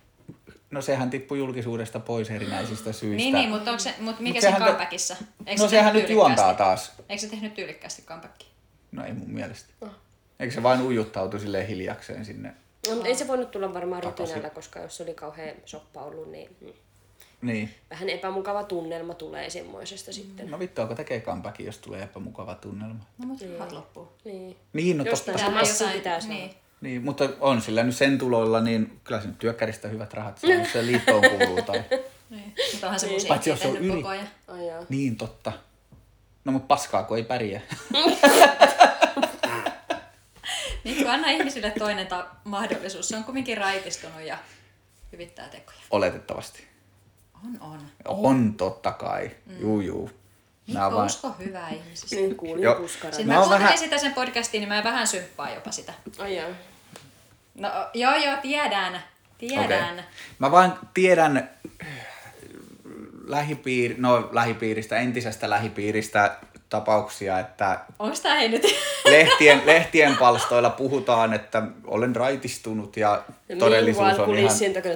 No 0.72 0.82
sehän 0.82 1.10
tippui 1.10 1.38
julkisuudesta 1.38 2.00
pois 2.00 2.30
erinäisistä 2.30 2.92
syistä. 2.92 3.16
Niin, 3.16 3.34
niin 3.34 3.50
mutta, 3.50 3.70
onko 3.70 3.82
se, 3.82 3.94
mutta 3.98 4.22
mikä 4.22 4.50
Mut 4.50 4.54
se 4.54 4.64
comebackissa? 4.64 5.16
Eikö 5.46 5.62
no 5.62 5.68
se 5.68 5.70
sehän 5.70 5.94
nyt 5.94 6.10
juontaa 6.10 6.54
taas. 6.54 6.92
Eikö 7.08 7.20
se 7.20 7.28
tehnyt 7.28 7.54
tyylikkäästi 7.54 8.02
comebackia? 8.02 8.48
No 8.92 9.04
ei 9.04 9.12
mun 9.12 9.30
mielestä. 9.30 9.68
Oh. 9.80 9.90
Eikö 10.40 10.54
se 10.54 10.62
vain 10.62 10.82
ujuttautu 10.82 11.38
silleen 11.38 11.66
hiljakseen 11.66 12.24
sinne? 12.24 12.54
no, 12.88 12.94
mutta 12.94 13.08
ei 13.08 13.14
se 13.14 13.28
voinut 13.28 13.50
tulla 13.50 13.74
varmaan 13.74 14.02
rytinällä, 14.02 14.50
koska 14.50 14.78
jos 14.78 14.96
se 14.96 15.02
oli 15.02 15.14
kauhean 15.14 15.54
soppa 15.64 16.02
ollut, 16.02 16.30
niin 16.30 16.56
mm. 16.60 16.72
Niin. 17.42 17.74
vähän 17.90 18.08
epämukava 18.08 18.64
tunnelma 18.64 19.14
tulee 19.14 19.50
semmoisesta 19.50 20.12
sitten. 20.12 20.50
No 20.50 20.58
vittu, 20.58 20.82
onko 20.82 20.94
tekee 20.94 21.20
comebackin, 21.20 21.66
jos 21.66 21.78
tulee 21.78 22.02
epämukava 22.02 22.54
tunnelma? 22.54 23.04
No 23.18 23.26
mutta 23.26 23.44
rahat 23.52 23.72
loppuu. 23.72 24.08
Niin. 24.24 24.56
Niin, 24.72 24.98
no 24.98 25.04
totta. 25.04 25.30
Jostain 25.30 25.92
pitää 25.92 26.20
saada. 26.20 26.34
Niin. 26.34 26.50
Niin, 26.82 27.02
mutta 27.04 27.28
on 27.40 27.62
sillä 27.62 27.82
nyt 27.82 27.96
sen 27.96 28.18
tuloilla, 28.18 28.60
niin 28.60 29.00
kyllä 29.04 29.20
se 29.20 29.26
nyt 29.28 29.38
työkkäristä 29.38 29.88
hyvät 29.88 30.14
rahat 30.14 30.38
saa, 30.38 30.50
jos 30.50 30.72
se 30.72 30.86
liittoon 30.86 31.22
kuuluu. 31.30 31.62
Tai... 31.62 31.84
Niin. 32.30 32.54
Mutta 32.72 32.86
onhan 32.86 33.00
se 33.00 33.06
Niin. 33.06 33.14
musiikki 33.14 33.28
Paitsi 33.28 33.50
jos 33.50 33.60
se 33.60 33.66
on 33.68 33.72
tehnyt 33.72 33.90
yli- 33.90 33.96
koko 34.02 34.08
ajan. 34.08 34.28
Ai 34.48 34.66
jaa. 34.66 34.82
Niin, 34.88 35.16
totta. 35.16 35.52
No 36.44 36.52
mutta 36.52 36.66
paskaa, 36.66 37.02
kun 37.02 37.16
ei 37.16 37.22
pärjää. 37.24 37.60
Mikko, 40.84 41.08
anna 41.10 41.30
ihmisille 41.30 41.70
toinen 41.78 42.06
ta- 42.06 42.26
mahdollisuus. 42.44 43.08
Se 43.08 43.16
on 43.16 43.24
kumminkin 43.24 43.58
raitistunut 43.58 44.20
ja 44.20 44.38
hyvittää 45.12 45.48
tekoja. 45.48 45.78
Oletettavasti. 45.90 46.66
On, 47.44 47.56
on. 47.72 47.80
On 48.04 48.54
totta 48.54 48.92
kai. 48.92 49.30
Mm. 49.46 49.60
Juu, 49.60 49.80
juu. 49.80 50.10
Mikko, 50.66 50.80
vaan... 50.80 51.06
usko 51.06 51.34
hyvää 51.38 51.70
ihmisistä. 51.70 52.16
Niin 52.16 52.36
kuulin 52.36 52.62
Joo. 52.62 52.74
puskara. 52.74 53.12
Sitten 53.14 53.34
Mä 53.36 53.40
mä 53.44 53.50
vähän- 53.50 53.78
sitä 53.78 53.98
sen 53.98 54.14
podcastiin, 54.14 54.60
niin 54.60 54.68
mä 54.68 54.84
vähän 54.84 55.06
symppaan 55.06 55.54
jopa 55.54 55.70
sitä. 55.70 55.92
Ai 56.18 56.36
jaa. 56.36 56.48
No 57.54 57.68
joo 57.94 58.16
joo, 58.16 58.36
tiedän. 58.42 59.02
Tiedän. 59.38 59.92
Okei. 59.92 60.04
Mä 60.38 60.50
vaan 60.50 60.78
tiedän 60.94 61.36
äh, 61.36 61.88
lähipiir... 63.26 63.94
no, 63.98 64.28
lähipiiristä, 64.32 64.96
entisestä 64.96 65.50
lähipiiristä 65.50 66.36
tapauksia, 66.72 67.38
että 67.38 67.80
Onko 67.98 68.16
tää 68.22 68.34
hei 68.34 68.48
nyt? 68.48 68.62
lehtien, 69.10 69.62
lehtien 69.66 70.16
palstoilla 70.16 70.70
puhutaan, 70.70 71.34
että 71.34 71.62
olen 71.84 72.16
raitistunut 72.16 72.96
ja 72.96 73.22
todellisuus 73.58 74.18
on 74.18 74.38
ihan... 74.38 74.72
takana. 74.74 74.94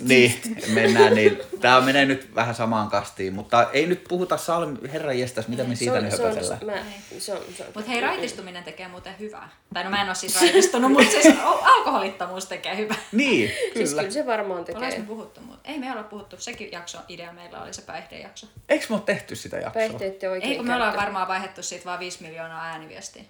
Niin, 0.00 0.34
mennään 0.68 1.14
niin. 1.14 1.38
Tää 1.60 1.80
menee 1.80 2.04
nyt 2.06 2.34
vähän 2.34 2.54
samaan 2.54 2.90
kastiin, 2.90 3.34
mutta 3.34 3.68
ei 3.72 3.86
nyt 3.86 4.04
puhuta 4.08 4.36
salmi, 4.36 4.78
herran 4.92 5.18
jestas, 5.18 5.48
mitä 5.48 5.64
me 5.64 5.76
siitä 5.76 6.00
nyt 6.00 6.14
on. 6.14 6.34
Mutta 7.74 7.90
hei, 7.90 8.00
raitistuminen 8.00 8.64
tekee 8.64 8.88
muuten 8.88 9.14
hyvää. 9.18 9.48
Tai 9.74 9.84
no 9.84 9.90
mä 9.90 10.02
en 10.02 10.06
ole 10.06 10.14
siis 10.14 10.40
raitistunut, 10.40 10.92
mutta 10.92 11.10
siis 11.10 11.26
al- 11.44 11.58
alkoholittomuus 11.64 12.46
tekee 12.46 12.76
hyvää. 12.76 12.96
Niin, 13.12 13.50
Siis 13.74 13.90
kyllä. 13.90 14.02
kyllä 14.02 14.12
se 14.12 14.26
varmaan 14.26 14.64
tekee. 14.64 14.98
me 14.98 15.04
puhuttu 15.06 15.40
muuta? 15.40 15.60
Ei 15.64 15.78
me 15.78 15.92
olla 15.92 16.02
puhuttu. 16.02 16.36
Sekin 16.38 16.72
jakso 16.72 16.98
idea 17.08 17.32
meillä 17.32 17.62
oli 17.62 17.74
se 17.74 17.82
päihdejakso. 17.82 18.46
Eikö 18.68 18.86
me 18.88 18.94
ole 18.94 19.02
tehty 19.06 19.36
sitä 19.36 19.56
jaksoa? 19.56 19.72
Päihteiden 19.72 20.30
oikein 20.30 20.52
Ei 20.52 20.56
kun 20.56 20.66
me 20.66 20.74
ollaan 20.74 20.95
käyttö. 20.96 21.06
varmaan 21.06 21.28
vaihdettu 21.28 21.62
siitä 21.62 21.84
vaan 21.84 21.98
5 21.98 22.22
miljoonaa 22.22 22.64
ääniviestiä. 22.64 23.22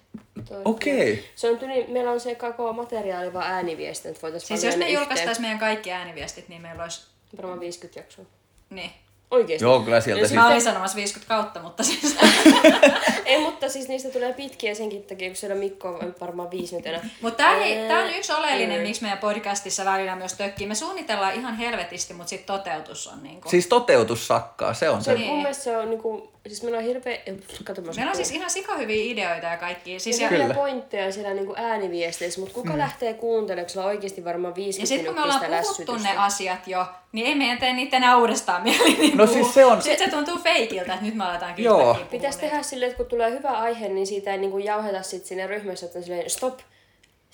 Okei. 0.65 1.29
Se 1.35 1.51
on 1.51 1.59
tyli, 1.59 1.85
meillä 1.87 2.11
on 2.11 2.19
se 2.19 2.35
koko 2.35 2.73
materiaali 2.73 3.33
vaan 3.33 3.51
ääniviesti, 3.51 4.07
että 4.07 4.21
voitaisiin 4.21 4.47
Siis 4.47 4.63
jos 4.63 4.77
me 4.77 4.85
ne 4.85 4.91
julkaistaisiin 4.91 5.41
meidän 5.41 5.59
kaikki 5.59 5.91
ääniviestit, 5.91 6.49
niin 6.49 6.61
meillä 6.61 6.83
olisi... 6.83 7.01
Varmaan 7.37 7.59
50 7.59 7.99
jaksoa. 7.99 8.25
Niin. 8.69 8.91
Oikeesti? 9.31 9.65
Joo, 9.65 9.79
kyllä 9.79 10.01
sieltä 10.01 10.27
siis... 10.27 10.39
Mä 10.39 10.47
olin 10.47 10.61
sanomassa 10.61 10.95
50 10.95 11.35
kautta, 11.35 11.61
mutta 11.61 11.83
siis... 11.83 12.17
Ei, 13.25 13.39
mutta 13.39 13.69
siis 13.69 13.87
niistä 13.87 14.09
tulee 14.09 14.33
pitkiä 14.33 14.75
senkin 14.75 15.03
takia, 15.03 15.29
kun 15.29 15.35
siellä 15.35 15.55
Mikko 15.55 15.89
on 15.89 16.15
varmaan 16.21 16.51
viisi 16.51 16.75
nyt 16.75 16.85
enää. 16.85 17.09
Mutta 17.21 17.43
tämä 17.87 18.03
on 18.03 18.13
yksi 18.13 18.33
oleellinen, 18.33 18.81
miksi 18.81 19.01
meidän 19.01 19.17
podcastissa 19.17 19.85
välillä 19.85 20.15
myös 20.15 20.33
tökkii. 20.33 20.67
Me 20.67 20.75
suunnitellaan 20.75 21.33
ihan 21.33 21.57
helvetisti, 21.57 22.13
mutta 22.13 22.29
sitten 22.29 22.57
toteutus 22.57 23.07
on 23.07 23.23
niin 23.23 23.41
kuin... 23.41 23.51
Siis 23.51 23.67
toteutus 23.67 24.27
sakkaa, 24.27 24.73
se 24.73 24.89
on 24.89 25.01
Se, 25.01 25.05
se. 25.05 25.13
Niin. 25.13 25.27
mun 25.27 25.37
mielestä 25.37 25.63
se 25.63 25.77
on 25.77 25.89
niinku, 25.89 26.31
siis 26.49 26.63
meillä 26.63 26.77
on 26.77 26.83
hirveä, 26.83 27.17
kato 27.63 27.81
mä 27.81 27.91
Meillä 27.95 28.09
on 28.09 28.15
siis 28.15 28.31
ihan 28.31 28.49
sikahyviä 28.49 29.03
ideoita 29.13 29.47
ja 29.47 29.57
kaikki. 29.57 29.99
Siis 29.99 30.19
ja, 30.19 30.27
hyviä 30.29 30.53
pointteja 30.53 31.11
siellä 31.11 31.33
niinku 31.33 31.53
ääniviesteissä, 31.57 32.39
mutta 32.39 32.53
kuka 32.55 32.77
lähtee 32.77 33.13
kuuntelemaan, 33.13 33.65
kun 33.65 33.69
sulla 33.73 33.85
on 33.85 33.91
oikeasti 33.91 34.25
varmaan 34.25 34.55
50 34.55 34.83
ja 34.83 34.87
sitten 34.87 35.05
kun 35.05 35.15
me 35.15 35.23
ollaan 35.23 35.61
puhuttu 35.61 35.95
ne 36.03 36.17
asiat 36.17 36.67
jo, 36.67 36.85
niin 37.11 37.27
ei 37.27 37.35
meidän 37.35 37.57
tee 37.57 37.73
niitä 37.73 37.97
enää 37.97 38.17
uudestaan 38.17 38.63
mieli. 38.63 38.97
Niin 38.97 39.17
No 39.17 39.27
siis 39.27 39.53
se 39.53 39.65
on- 39.65 39.81
Sitten 39.81 40.09
se 40.09 40.15
tuntuu 40.15 40.37
feikiltä, 40.43 40.93
että 40.93 41.05
nyt 41.05 41.15
me 41.15 41.23
aletaan 41.23 41.53
Joo. 41.57 41.97
Pitäisi 42.11 42.39
tehdä 42.39 42.63
silleen, 42.63 42.91
että 42.91 42.97
kun 42.97 43.05
tulee 43.09 43.31
hyvä 43.31 43.49
aihe, 43.49 43.89
niin 43.89 44.07
siitä 44.07 44.31
ei 44.31 44.37
niinku 44.37 44.57
jauheta 44.57 45.01
sit 45.03 45.25
siinä 45.25 45.47
ryhmässä, 45.47 45.85
että 45.85 46.01
silleen 46.01 46.29
stop, 46.29 46.59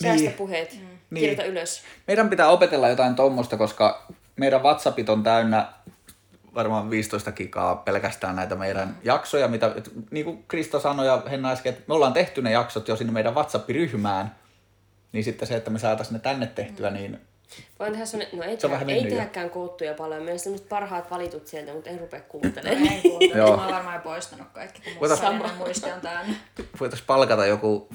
säästä 0.03 0.21
Niin. 0.27 0.33
puheet, 0.33 0.73
Mm. 0.73 0.79
Niin. 0.79 1.19
kirjoita 1.21 1.43
ylös. 1.43 1.81
Meidän 2.07 2.29
pitää 2.29 2.49
opetella 2.49 2.89
jotain 2.89 3.15
tommosta, 3.15 3.57
koska 3.57 4.05
meidän 4.35 4.63
WhatsAppit 4.63 5.09
on 5.09 5.23
täynnä 5.23 5.65
varmaan 6.55 6.89
15 6.89 7.31
gigaa 7.31 7.75
pelkästään 7.75 8.35
näitä 8.35 8.55
meidän 8.55 8.97
jaksoja, 9.03 9.47
mitä, 9.47 9.71
et, 9.75 9.91
niin 10.11 10.25
kuin 10.25 10.43
Kristo 10.47 10.79
sanoi 10.79 11.07
ja 11.07 11.23
Henna 11.29 11.51
äsken, 11.51 11.69
että 11.73 11.83
me 11.87 11.93
ollaan 11.93 12.13
tehty 12.13 12.41
ne 12.41 12.51
jaksot 12.51 12.87
jo 12.87 12.95
sinne 12.95 13.13
meidän 13.13 13.35
WhatsApp-ryhmään, 13.35 14.35
niin 15.11 15.23
sitten 15.23 15.47
se, 15.47 15.55
että 15.55 15.71
me 15.71 15.79
saataisiin 15.79 16.13
ne 16.13 16.19
tänne 16.19 16.47
tehtyä, 16.47 16.89
niin 16.89 17.19
Voin 17.79 17.91
tehdä 17.91 18.05
sellainen, 18.05 18.39
no 18.39 18.43
ei, 18.43 18.59
Se 18.59 18.67
tehdä, 18.69 18.93
ei 18.93 19.03
tehdäkään 19.03 19.49
koottuja 19.49 19.93
paljon, 19.93 20.19
meillä 20.21 20.33
on 20.33 20.39
sellaiset 20.39 20.69
parhaat 20.69 21.11
valitut 21.11 21.47
sieltä, 21.47 21.73
mutta 21.73 21.89
en 21.89 21.99
rupea 21.99 22.19
No, 22.19 22.25
kuuntelemaan. 22.29 22.87
en 22.87 23.01
kuuntele. 23.01 23.37
Joo. 23.37 23.57
Mä 23.57 23.63
oon 23.63 23.73
varmaan 23.73 24.01
poistanut 24.01 24.47
kaikki, 24.53 24.81
kun 24.81 25.09
mun 25.37 25.49
muisti 25.57 25.91
on 25.91 26.01
täynnä. 26.01 26.35
voitaisiin 26.79 27.07
palkata 27.07 27.45
joku 27.45 27.89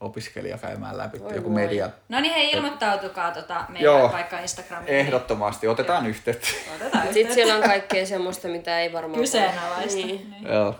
opiskelija 0.00 0.58
käymään 0.58 0.98
läpi, 0.98 1.20
Voi 1.20 1.34
joku 1.34 1.48
voi. 1.54 1.62
media. 1.62 1.90
No 2.08 2.20
niin 2.20 2.34
hei, 2.34 2.50
ilmoittautukaa 2.50 3.30
tota 3.30 3.64
meidän 3.68 3.84
Joo. 3.84 4.12
vaikka 4.12 4.38
Instagramiin. 4.38 4.94
Ehdottomasti, 4.94 5.68
otetaan 5.68 6.06
yhteyttä. 6.06 6.48
Otetaan 6.76 7.14
Sitten 7.14 7.34
siellä 7.34 7.54
on 7.54 7.62
kaikkea 7.62 8.06
semmoista, 8.06 8.48
mitä 8.48 8.80
ei 8.80 8.92
varmaan... 8.92 9.20
Kyseenalaista. 9.20 9.96
Niin. 9.96 10.30
Niin. 10.30 10.52
Joo. 10.52 10.74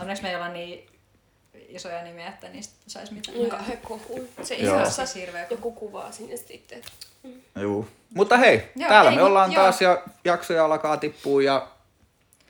Onneksi 0.00 0.22
me 0.22 0.28
ei 0.30 0.36
olla 0.36 0.48
niin 0.48 0.86
isoja 1.68 2.02
nimiä, 2.02 2.28
että 2.28 2.48
niistä 2.48 2.74
saisi 2.86 3.14
mitään. 3.14 3.36
Niin 3.38 3.50
kauhean 3.50 3.78
kohu. 3.78 4.28
Se 4.42 4.54
Joo. 4.54 4.90
siis 4.90 5.14
hirveä. 5.14 5.46
Joku 5.50 5.72
kuvaa 5.72 6.12
sinne 6.12 6.36
sitten. 6.36 6.82
Juu. 7.60 7.88
Mutta 8.14 8.36
hei, 8.36 8.70
Joo, 8.76 8.88
täällä 8.88 9.10
ei, 9.10 9.16
me 9.16 9.22
ollaan 9.22 9.52
joo. 9.52 9.62
taas 9.62 9.82
ja 9.82 10.02
jaksoja 10.24 10.64
alkaa 10.64 10.96
tippua 10.96 11.42
ja 11.42 11.68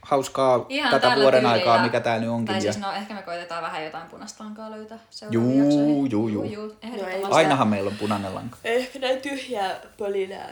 hauskaa 0.02 0.66
Ihan 0.68 0.90
tätä 0.90 1.16
vuoden 1.16 1.46
aikaa, 1.46 1.82
mikä 1.82 2.00
tää 2.00 2.18
nyt 2.18 2.28
onkin. 2.28 2.46
Tai 2.46 2.56
ja... 2.56 2.60
siis 2.60 2.78
no 2.78 2.92
ehkä 2.92 3.14
me 3.14 3.22
koitetaan 3.22 3.62
vähän 3.62 3.84
jotain 3.84 4.08
punaista 4.08 4.44
lankaa 4.44 4.70
löytää 4.70 4.98
seuraaviin 5.10 5.56
Juu, 5.56 5.64
jaksoihin. 5.64 6.10
juu, 6.10 6.28
juu. 6.28 6.44
juu 6.44 6.76
No 7.22 7.28
Ainahan 7.30 7.68
meillä 7.68 7.90
on 7.90 7.96
punainen 7.96 8.34
lanka. 8.34 8.56
Ehkä 8.64 8.98
näin 8.98 9.20
tyhjää 9.20 9.80
pölinää. 9.98 10.48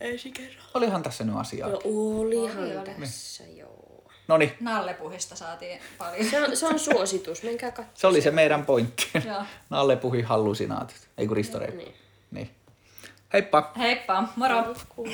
Ensi 0.00 0.30
kerran. 0.32 0.64
Olihan 0.74 1.02
tässä 1.02 1.24
nyt 1.24 1.36
asiaa. 1.36 1.68
No 1.68 1.80
olihan 1.84 2.64
Oli, 2.64 2.94
tässä, 3.00 3.44
joo. 3.56 4.04
Noniin, 4.28 4.52
Nallepuhista 4.60 5.36
saatiin 5.36 5.80
paljon. 5.98 6.30
Se 6.30 6.42
on, 6.42 6.56
se 6.56 6.66
on 6.66 6.78
suositus, 6.78 7.42
menkää 7.42 7.70
katsomaan. 7.70 7.92
se 7.94 8.06
oli 8.06 8.20
se 8.20 8.30
meidän 8.30 8.66
pointti. 8.66 9.10
Joo. 9.28 9.42
Nalle 9.70 9.96
puhui 9.96 10.22
hallusinaatit. 10.22 11.08
Ei 11.18 11.26
kun 11.26 11.36
ristoreippa. 11.36 11.76
Niin. 11.76 11.94
Niin. 12.30 12.50
Heippa! 13.32 13.72
Heippa, 13.78 14.24
moro! 14.36 14.74
Cool. 14.96 15.08